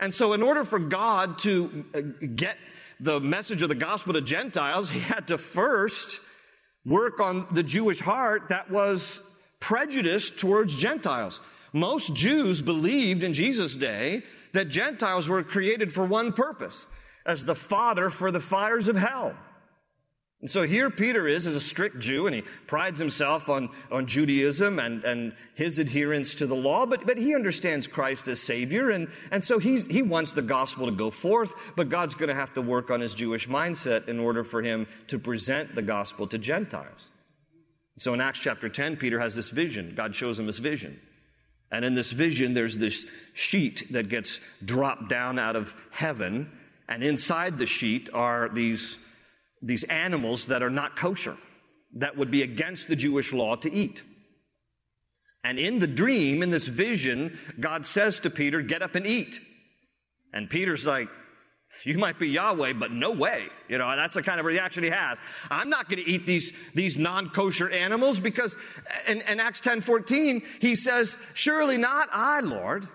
And 0.00 0.12
so 0.12 0.32
in 0.32 0.42
order 0.42 0.64
for 0.64 0.78
God 0.78 1.38
to 1.40 1.84
uh, 1.94 2.00
get 2.34 2.56
the 3.00 3.20
message 3.20 3.62
of 3.62 3.68
the 3.68 3.74
gospel 3.74 4.14
to 4.14 4.20
Gentiles, 4.20 4.90
he 4.90 5.00
had 5.00 5.28
to 5.28 5.38
first 5.38 6.20
work 6.84 7.20
on 7.20 7.46
the 7.52 7.62
Jewish 7.62 8.00
heart 8.00 8.48
that 8.48 8.70
was 8.70 9.20
prejudiced 9.60 10.38
towards 10.38 10.74
Gentiles. 10.74 11.40
Most 11.72 12.14
Jews 12.14 12.62
believed 12.62 13.22
in 13.22 13.34
Jesus' 13.34 13.76
day 13.76 14.22
that 14.54 14.68
Gentiles 14.68 15.28
were 15.28 15.42
created 15.42 15.92
for 15.92 16.04
one 16.04 16.32
purpose 16.32 16.86
as 17.28 17.44
the 17.44 17.54
fodder 17.54 18.10
for 18.10 18.32
the 18.32 18.40
fires 18.40 18.88
of 18.88 18.96
hell. 18.96 19.34
And 20.40 20.48
so 20.48 20.62
here 20.62 20.88
Peter 20.88 21.26
is 21.26 21.48
as 21.48 21.56
a 21.56 21.60
strict 21.60 21.98
Jew, 21.98 22.26
and 22.26 22.34
he 22.34 22.42
prides 22.68 22.98
himself 22.98 23.48
on, 23.48 23.70
on 23.90 24.06
Judaism 24.06 24.78
and, 24.78 25.02
and 25.04 25.34
his 25.56 25.80
adherence 25.80 26.36
to 26.36 26.46
the 26.46 26.54
law, 26.54 26.86
but, 26.86 27.04
but 27.04 27.18
he 27.18 27.34
understands 27.34 27.88
Christ 27.88 28.28
as 28.28 28.40
Savior, 28.40 28.90
and, 28.90 29.08
and 29.32 29.42
so 29.42 29.58
he's, 29.58 29.84
he 29.86 30.00
wants 30.00 30.32
the 30.32 30.42
gospel 30.42 30.86
to 30.86 30.92
go 30.92 31.10
forth, 31.10 31.52
but 31.76 31.88
God's 31.88 32.14
going 32.14 32.28
to 32.28 32.36
have 32.36 32.54
to 32.54 32.62
work 32.62 32.90
on 32.90 33.00
his 33.00 33.14
Jewish 33.14 33.48
mindset 33.48 34.08
in 34.08 34.20
order 34.20 34.44
for 34.44 34.62
him 34.62 34.86
to 35.08 35.18
present 35.18 35.74
the 35.74 35.82
gospel 35.82 36.28
to 36.28 36.38
Gentiles. 36.38 37.00
So 37.98 38.14
in 38.14 38.20
Acts 38.20 38.38
chapter 38.38 38.68
10, 38.68 38.96
Peter 38.96 39.18
has 39.18 39.34
this 39.34 39.50
vision. 39.50 39.94
God 39.96 40.14
shows 40.14 40.38
him 40.38 40.46
this 40.46 40.58
vision. 40.58 41.00
And 41.70 41.84
in 41.84 41.94
this 41.94 42.12
vision, 42.12 42.54
there's 42.54 42.78
this 42.78 43.04
sheet 43.34 43.92
that 43.92 44.08
gets 44.08 44.40
dropped 44.64 45.08
down 45.08 45.38
out 45.38 45.56
of 45.56 45.74
heaven, 45.90 46.50
and 46.88 47.02
inside 47.02 47.58
the 47.58 47.66
sheet 47.66 48.08
are 48.12 48.48
these 48.48 48.98
these 49.62 49.84
animals 49.84 50.46
that 50.46 50.62
are 50.62 50.70
not 50.70 50.96
kosher, 50.96 51.36
that 51.96 52.16
would 52.16 52.30
be 52.30 52.42
against 52.42 52.88
the 52.88 52.96
Jewish 52.96 53.32
law 53.32 53.56
to 53.56 53.72
eat. 53.72 54.02
And 55.44 55.58
in 55.58 55.78
the 55.78 55.86
dream, 55.86 56.42
in 56.42 56.50
this 56.50 56.66
vision, 56.66 57.38
God 57.58 57.86
says 57.86 58.20
to 58.20 58.30
Peter, 58.30 58.60
Get 58.60 58.82
up 58.82 58.94
and 58.94 59.06
eat. 59.06 59.40
And 60.32 60.50
Peter's 60.50 60.84
like, 60.84 61.08
You 61.84 61.96
might 61.98 62.18
be 62.18 62.28
Yahweh, 62.28 62.74
but 62.74 62.92
no 62.92 63.12
way. 63.12 63.46
You 63.68 63.78
know, 63.78 63.96
that's 63.96 64.14
the 64.14 64.22
kind 64.22 64.40
of 64.40 64.46
reaction 64.46 64.84
he 64.84 64.90
has. 64.90 65.18
I'm 65.50 65.70
not 65.70 65.88
going 65.88 66.04
to 66.04 66.10
eat 66.10 66.26
these, 66.26 66.52
these 66.74 66.96
non 66.96 67.30
kosher 67.30 67.70
animals 67.70 68.20
because 68.20 68.56
in, 69.06 69.20
in 69.22 69.40
Acts 69.40 69.60
10 69.60 69.80
14, 69.80 70.42
he 70.60 70.76
says, 70.76 71.16
Surely 71.34 71.78
not 71.78 72.08
I, 72.12 72.40
Lord. 72.40 72.88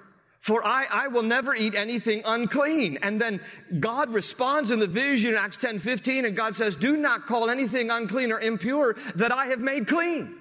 For 0.44 0.66
I, 0.66 0.84
I 0.92 1.08
will 1.08 1.24
never 1.24 1.56
eat 1.56 1.74
anything 1.74 2.22
unclean. 2.26 3.00
And 3.02 3.20
then 3.20 3.40
God 3.80 4.14
responds 4.14 4.72
in 4.72 4.80
the 4.80 4.88
vision, 4.88 5.36
Acts 5.36 5.56
10, 5.56 5.80
15, 5.80 6.26
and 6.26 6.36
God 6.36 6.54
says, 6.54 6.76
do 6.76 6.98
not 6.98 7.28
call 7.28 7.50
anything 7.50 7.90
unclean 7.90 8.30
or 8.30 8.42
impure 8.42 8.98
that 9.16 9.32
I 9.32 9.48
have 9.48 9.60
made 9.60 9.88
clean. 9.88 10.36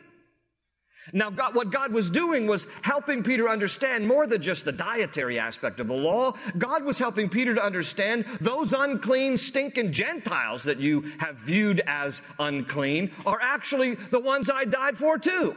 Now, 1.13 1.31
God, 1.31 1.55
what 1.55 1.71
God 1.71 1.93
was 1.93 2.11
doing 2.11 2.49
was 2.49 2.67
helping 2.83 3.23
Peter 3.23 3.49
understand 3.49 4.05
more 4.05 4.27
than 4.27 4.43
just 4.43 4.65
the 4.65 4.73
dietary 4.73 5.39
aspect 5.39 5.79
of 5.79 5.87
the 5.87 5.95
law. 5.95 6.35
God 6.59 6.83
was 6.83 6.99
helping 6.99 7.29
Peter 7.29 7.55
to 7.55 7.65
understand 7.65 8.25
those 8.41 8.73
unclean, 8.73 9.37
stinking 9.37 9.93
Gentiles 9.93 10.65
that 10.65 10.81
you 10.81 11.13
have 11.19 11.37
viewed 11.37 11.81
as 11.87 12.21
unclean 12.41 13.13
are 13.25 13.39
actually 13.41 13.95
the 14.11 14.21
ones 14.21 14.51
I 14.51 14.65
died 14.65 14.99
for 14.99 15.17
too. 15.17 15.55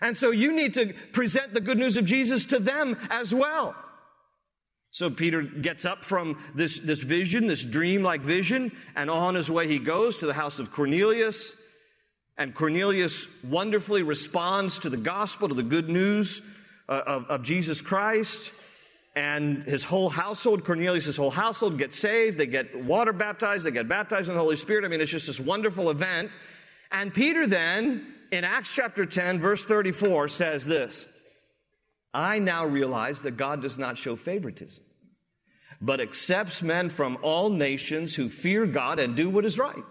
And 0.00 0.16
so 0.16 0.30
you 0.30 0.52
need 0.52 0.74
to 0.74 0.92
present 1.12 1.54
the 1.54 1.60
good 1.60 1.78
news 1.78 1.96
of 1.96 2.04
Jesus 2.04 2.44
to 2.46 2.58
them 2.58 2.96
as 3.10 3.34
well. 3.34 3.74
So 4.90 5.10
Peter 5.10 5.42
gets 5.42 5.84
up 5.84 6.04
from 6.04 6.38
this, 6.54 6.78
this 6.78 7.00
vision, 7.00 7.48
this 7.48 7.64
dream 7.64 8.02
like 8.02 8.20
vision, 8.20 8.70
and 8.94 9.10
on 9.10 9.34
his 9.34 9.50
way 9.50 9.66
he 9.66 9.80
goes 9.80 10.18
to 10.18 10.26
the 10.26 10.34
house 10.34 10.60
of 10.60 10.70
Cornelius. 10.70 11.52
And 12.38 12.54
Cornelius 12.54 13.26
wonderfully 13.42 14.02
responds 14.02 14.78
to 14.80 14.90
the 14.90 14.96
gospel, 14.96 15.48
to 15.48 15.54
the 15.54 15.62
good 15.62 15.88
news 15.88 16.42
uh, 16.88 17.00
of, 17.06 17.24
of 17.24 17.42
Jesus 17.42 17.80
Christ. 17.80 18.52
And 19.16 19.62
his 19.64 19.84
whole 19.84 20.08
household, 20.08 20.64
Cornelius' 20.64 21.16
whole 21.16 21.30
household 21.30 21.78
gets 21.78 21.98
saved. 21.98 22.36
They 22.36 22.46
get 22.46 22.84
water 22.84 23.12
baptized. 23.12 23.64
They 23.64 23.70
get 23.70 23.88
baptized 23.88 24.28
in 24.28 24.34
the 24.34 24.40
Holy 24.40 24.56
Spirit. 24.56 24.84
I 24.84 24.88
mean, 24.88 25.00
it's 25.00 25.10
just 25.10 25.28
this 25.28 25.38
wonderful 25.38 25.90
event. 25.90 26.30
And 26.94 27.12
Peter 27.12 27.48
then 27.48 28.06
in 28.30 28.44
Acts 28.44 28.70
chapter 28.72 29.04
10, 29.04 29.40
verse 29.40 29.64
34 29.64 30.28
says 30.28 30.64
this 30.64 31.08
I 32.14 32.38
now 32.38 32.64
realize 32.64 33.20
that 33.22 33.36
God 33.36 33.60
does 33.60 33.76
not 33.76 33.98
show 33.98 34.14
favoritism, 34.14 34.84
but 35.80 36.00
accepts 36.00 36.62
men 36.62 36.88
from 36.88 37.18
all 37.20 37.50
nations 37.50 38.14
who 38.14 38.28
fear 38.28 38.64
God 38.64 39.00
and 39.00 39.16
do 39.16 39.28
what 39.28 39.44
is 39.44 39.58
right. 39.58 39.82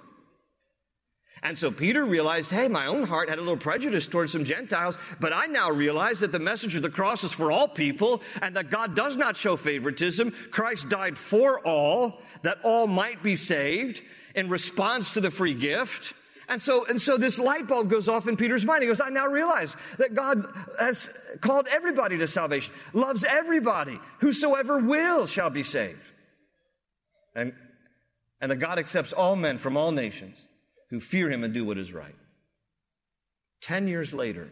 And 1.42 1.60
so 1.60 1.72
Peter 1.72 2.06
realized, 2.06 2.50
hey, 2.50 2.70
my 2.70 2.86
own 2.86 3.04
heart 3.04 3.28
had 3.28 3.38
a 3.38 3.42
little 3.42 3.58
prejudice 3.58 4.08
towards 4.08 4.32
some 4.32 4.46
Gentiles, 4.46 4.98
but 5.20 5.34
I 5.34 5.48
now 5.48 5.70
realize 5.70 6.22
that 6.22 6.32
the 6.32 6.40
message 6.40 6.74
of 6.76 6.84
the 6.84 6.90
cross 6.90 7.26
is 7.26 7.34
for 7.34 7.52
all 7.52 7.68
people 7.68 8.22
and 8.42 8.56
that 8.56 8.72
God 8.72 8.96
does 8.96 9.18
not 9.18 9.36
show 9.36 9.58
favoritism. 9.58 10.34
Christ 10.52 10.88
died 10.88 11.18
for 11.18 11.60
all, 11.68 12.22
that 12.44 12.60
all 12.64 12.88
might 12.88 13.22
be 13.22 13.36
saved 13.36 14.02
in 14.36 14.48
response 14.48 15.12
to 15.14 15.20
the 15.20 15.32
free 15.32 15.54
gift. 15.54 16.14
And 16.48 16.62
so, 16.62 16.86
and 16.86 17.02
so 17.02 17.18
this 17.18 17.40
light 17.40 17.68
bulb 17.68 17.90
goes 17.90 18.08
off 18.08 18.28
in 18.28 18.36
Peter's 18.38 18.66
mind. 18.66 18.84
He 18.84 18.88
goes, 18.88 19.00
I 19.00 19.10
now 19.10 19.28
realize 19.28 19.74
that 19.98 20.14
God 20.14 20.46
has 20.78 21.10
called 21.42 21.68
everybody 21.72 22.18
to 22.18 22.28
salvation, 22.28 22.74
loves 22.94 23.24
everybody. 23.24 24.00
Whosoever 24.20 24.78
will 24.78 25.26
shall 25.26 25.50
be 25.50 25.64
saved. 25.64 26.02
And, 27.36 27.54
and 28.42 28.52
that 28.52 28.58
God 28.58 28.78
accepts 28.78 29.14
all 29.14 29.36
men 29.36 29.58
from 29.58 29.78
all 29.78 29.92
nations 29.92 30.38
who 30.90 31.00
fear 31.00 31.32
him 31.32 31.44
and 31.44 31.54
do 31.54 31.66
what 31.66 31.78
is 31.78 31.94
right. 31.94 32.16
Ten 33.62 33.88
years 33.88 34.14
later, 34.14 34.50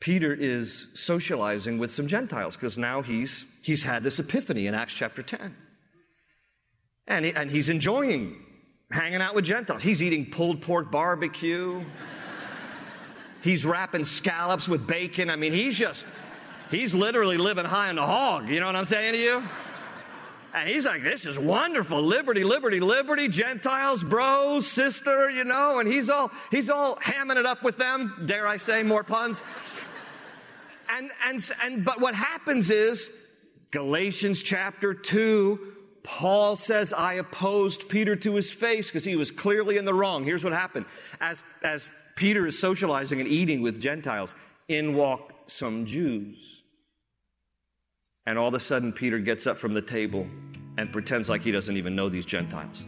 Peter 0.00 0.34
is 0.34 0.88
socializing 0.94 1.78
with 1.78 1.90
some 1.90 2.06
Gentiles 2.08 2.56
because 2.56 2.76
now 2.76 3.02
he's, 3.02 3.46
he's 3.62 3.82
had 3.82 4.02
this 4.02 4.18
epiphany 4.18 4.66
in 4.66 4.74
Acts 4.74 4.92
chapter 4.92 5.22
10. 5.22 5.56
And, 7.08 7.24
he, 7.24 7.32
and 7.32 7.50
he's 7.50 7.68
enjoying 7.68 8.36
hanging 8.90 9.20
out 9.20 9.34
with 9.34 9.44
Gentiles. 9.44 9.82
He's 9.82 10.02
eating 10.02 10.30
pulled 10.30 10.62
pork 10.62 10.90
barbecue. 10.90 11.84
he's 13.42 13.64
wrapping 13.64 14.04
scallops 14.04 14.68
with 14.68 14.86
bacon. 14.86 15.30
I 15.30 15.36
mean, 15.36 15.52
he's 15.52 15.76
just, 15.76 16.06
he's 16.70 16.94
literally 16.94 17.36
living 17.36 17.64
high 17.64 17.88
on 17.88 17.96
the 17.96 18.06
hog. 18.06 18.48
You 18.48 18.60
know 18.60 18.66
what 18.66 18.76
I'm 18.76 18.86
saying 18.86 19.12
to 19.12 19.18
you? 19.18 19.42
And 20.54 20.70
he's 20.70 20.86
like, 20.86 21.02
this 21.02 21.26
is 21.26 21.38
wonderful. 21.38 22.02
Liberty, 22.02 22.42
liberty, 22.42 22.80
liberty. 22.80 23.28
Gentiles, 23.28 24.02
bros, 24.02 24.66
sister, 24.66 25.28
you 25.28 25.44
know, 25.44 25.80
and 25.80 25.88
he's 25.88 26.08
all, 26.08 26.30
he's 26.50 26.70
all 26.70 26.96
hamming 26.96 27.36
it 27.36 27.44
up 27.44 27.62
with 27.62 27.76
them. 27.76 28.24
Dare 28.24 28.46
I 28.46 28.56
say 28.56 28.82
more 28.82 29.04
puns? 29.04 29.42
And, 30.88 31.10
and, 31.26 31.50
and, 31.62 31.84
but 31.84 32.00
what 32.00 32.14
happens 32.14 32.70
is 32.70 33.10
Galatians 33.70 34.42
chapter 34.42 34.94
2, 34.94 35.75
Paul 36.06 36.54
says, 36.54 36.92
I 36.92 37.14
opposed 37.14 37.88
Peter 37.88 38.14
to 38.14 38.36
his 38.36 38.48
face 38.48 38.86
because 38.86 39.04
he 39.04 39.16
was 39.16 39.32
clearly 39.32 39.76
in 39.76 39.84
the 39.84 39.92
wrong. 39.92 40.24
Here's 40.24 40.44
what 40.44 40.52
happened. 40.52 40.86
As, 41.20 41.42
as 41.64 41.88
Peter 42.14 42.46
is 42.46 42.56
socializing 42.58 43.20
and 43.20 43.28
eating 43.28 43.60
with 43.60 43.80
Gentiles, 43.80 44.34
in 44.68 44.94
walk 44.94 45.32
some 45.48 45.84
Jews. 45.84 46.36
And 48.24 48.38
all 48.38 48.46
of 48.46 48.54
a 48.54 48.60
sudden, 48.60 48.92
Peter 48.92 49.18
gets 49.18 49.48
up 49.48 49.58
from 49.58 49.74
the 49.74 49.82
table 49.82 50.28
and 50.78 50.92
pretends 50.92 51.28
like 51.28 51.42
he 51.42 51.50
doesn't 51.50 51.76
even 51.76 51.96
know 51.96 52.08
these 52.08 52.24
Gentiles. 52.24 52.84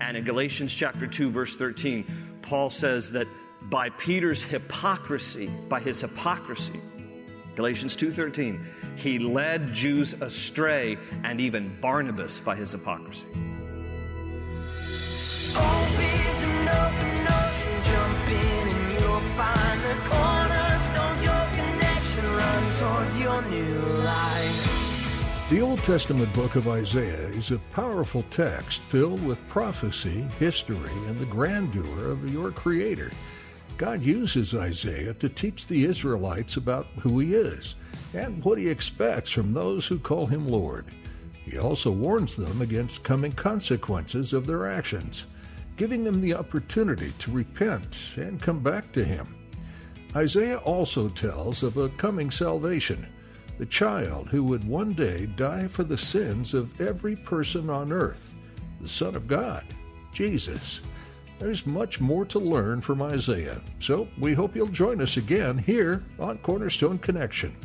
And 0.00 0.16
in 0.16 0.24
Galatians 0.24 0.72
chapter 0.72 1.06
2, 1.06 1.30
verse 1.30 1.54
13, 1.54 2.38
Paul 2.40 2.70
says 2.70 3.10
that 3.10 3.26
by 3.64 3.90
Peter's 3.90 4.42
hypocrisy, 4.42 5.48
by 5.68 5.80
his 5.80 6.00
hypocrisy, 6.00 6.80
Galatians 7.56 7.96
2:13, 7.96 8.64
he 8.96 9.18
led 9.18 9.72
Jews 9.72 10.14
astray 10.20 10.96
and 11.24 11.40
even 11.40 11.76
Barnabas 11.80 12.40
by 12.40 12.56
his 12.56 12.72
hypocrisy. 12.72 13.26
The 25.50 25.60
Old 25.60 25.82
Testament 25.82 26.32
book 26.32 26.54
of 26.54 26.68
Isaiah 26.68 27.28
is 27.30 27.50
a 27.50 27.58
powerful 27.72 28.24
text 28.30 28.80
filled 28.82 29.24
with 29.26 29.44
prophecy, 29.48 30.24
history, 30.38 30.92
and 31.08 31.18
the 31.18 31.26
grandeur 31.26 32.06
of 32.08 32.32
your 32.32 32.52
Creator. 32.52 33.10
God 33.80 34.02
uses 34.02 34.54
Isaiah 34.54 35.14
to 35.14 35.28
teach 35.30 35.66
the 35.66 35.86
Israelites 35.86 36.58
about 36.58 36.88
who 36.98 37.18
he 37.18 37.34
is 37.34 37.76
and 38.12 38.44
what 38.44 38.58
he 38.58 38.68
expects 38.68 39.30
from 39.30 39.54
those 39.54 39.86
who 39.86 39.98
call 39.98 40.26
him 40.26 40.46
Lord. 40.46 40.84
He 41.46 41.56
also 41.56 41.90
warns 41.90 42.36
them 42.36 42.60
against 42.60 43.02
coming 43.02 43.32
consequences 43.32 44.34
of 44.34 44.46
their 44.46 44.68
actions, 44.68 45.24
giving 45.78 46.04
them 46.04 46.20
the 46.20 46.34
opportunity 46.34 47.10
to 47.20 47.30
repent 47.30 48.10
and 48.16 48.42
come 48.42 48.62
back 48.62 48.92
to 48.92 49.02
him. 49.02 49.34
Isaiah 50.14 50.58
also 50.58 51.08
tells 51.08 51.62
of 51.62 51.78
a 51.78 51.88
coming 51.88 52.30
salvation, 52.30 53.06
the 53.56 53.64
child 53.64 54.28
who 54.28 54.44
would 54.44 54.64
one 54.64 54.92
day 54.92 55.24
die 55.24 55.68
for 55.68 55.84
the 55.84 55.96
sins 55.96 56.52
of 56.52 56.78
every 56.82 57.16
person 57.16 57.70
on 57.70 57.92
earth, 57.92 58.34
the 58.82 58.88
Son 58.90 59.16
of 59.16 59.26
God, 59.26 59.64
Jesus. 60.12 60.82
There's 61.40 61.66
much 61.66 62.00
more 62.02 62.26
to 62.26 62.38
learn 62.38 62.82
from 62.82 63.00
Isaiah, 63.00 63.62
so 63.78 64.06
we 64.18 64.34
hope 64.34 64.54
you'll 64.54 64.66
join 64.66 65.00
us 65.00 65.16
again 65.16 65.56
here 65.56 66.04
on 66.18 66.36
Cornerstone 66.38 66.98
Connection. 66.98 67.56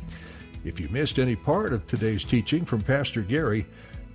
If 0.64 0.80
you 0.80 0.88
missed 0.88 1.20
any 1.20 1.36
part 1.36 1.74
of 1.74 1.86
today's 1.86 2.24
teaching 2.24 2.64
from 2.64 2.80
Pastor 2.80 3.22
Gary, 3.22 3.66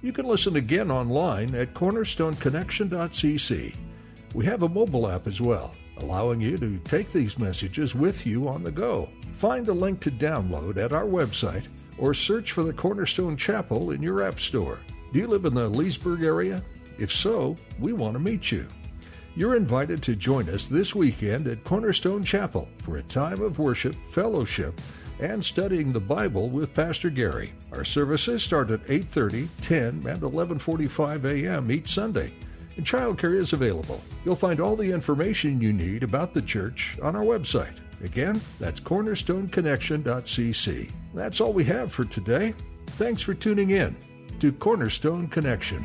you 0.00 0.14
can 0.14 0.24
listen 0.24 0.56
again 0.56 0.90
online 0.90 1.54
at 1.54 1.74
cornerstoneconnection.cc. 1.74 3.76
We 4.34 4.46
have 4.46 4.62
a 4.62 4.68
mobile 4.68 5.10
app 5.10 5.26
as 5.26 5.42
well, 5.42 5.74
allowing 5.98 6.40
you 6.40 6.56
to 6.56 6.78
take 6.78 7.12
these 7.12 7.38
messages 7.38 7.94
with 7.94 8.24
you 8.24 8.48
on 8.48 8.64
the 8.64 8.72
go. 8.72 9.10
Find 9.34 9.68
a 9.68 9.74
link 9.74 10.00
to 10.00 10.10
download 10.10 10.78
at 10.78 10.94
our 10.94 11.04
website 11.04 11.66
or 11.98 12.14
search 12.14 12.52
for 12.52 12.64
the 12.64 12.72
Cornerstone 12.72 13.36
Chapel 13.36 13.90
in 13.90 14.02
your 14.02 14.22
app 14.22 14.40
store. 14.40 14.78
Do 15.12 15.18
you 15.18 15.26
live 15.26 15.44
in 15.44 15.52
the 15.52 15.68
Leesburg 15.68 16.22
area? 16.22 16.62
If 16.98 17.12
so, 17.12 17.58
we 17.78 17.92
want 17.92 18.14
to 18.14 18.20
meet 18.20 18.50
you. 18.50 18.66
You're 19.36 19.54
invited 19.54 20.02
to 20.02 20.16
join 20.16 20.48
us 20.48 20.66
this 20.66 20.92
weekend 20.94 21.46
at 21.46 21.62
Cornerstone 21.62 22.24
Chapel 22.24 22.68
for 22.82 22.96
a 22.96 23.02
time 23.04 23.40
of 23.40 23.60
worship, 23.60 23.94
fellowship, 24.10 24.80
and 25.20 25.44
studying 25.44 25.92
the 25.92 26.00
Bible 26.00 26.48
with 26.48 26.74
Pastor 26.74 27.10
Gary. 27.10 27.52
Our 27.72 27.84
services 27.84 28.42
start 28.42 28.72
at 28.72 28.84
8:30, 28.88 29.46
10, 29.60 30.04
and 30.06 30.22
11:45 30.22 31.24
a.m. 31.24 31.70
each 31.70 31.94
Sunday, 31.94 32.32
and 32.76 32.84
childcare 32.84 33.36
is 33.36 33.52
available. 33.52 34.00
You'll 34.24 34.34
find 34.34 34.58
all 34.60 34.74
the 34.74 34.90
information 34.90 35.60
you 35.60 35.72
need 35.72 36.02
about 36.02 36.34
the 36.34 36.42
church 36.42 36.98
on 37.00 37.14
our 37.14 37.24
website. 37.24 37.76
Again, 38.02 38.40
that's 38.58 38.80
cornerstoneconnection.cc. 38.80 40.90
That's 41.14 41.40
all 41.40 41.52
we 41.52 41.62
have 41.64 41.92
for 41.92 42.02
today. 42.04 42.54
Thanks 42.86 43.22
for 43.22 43.34
tuning 43.34 43.70
in 43.70 43.94
to 44.40 44.50
Cornerstone 44.52 45.28
Connection. 45.28 45.84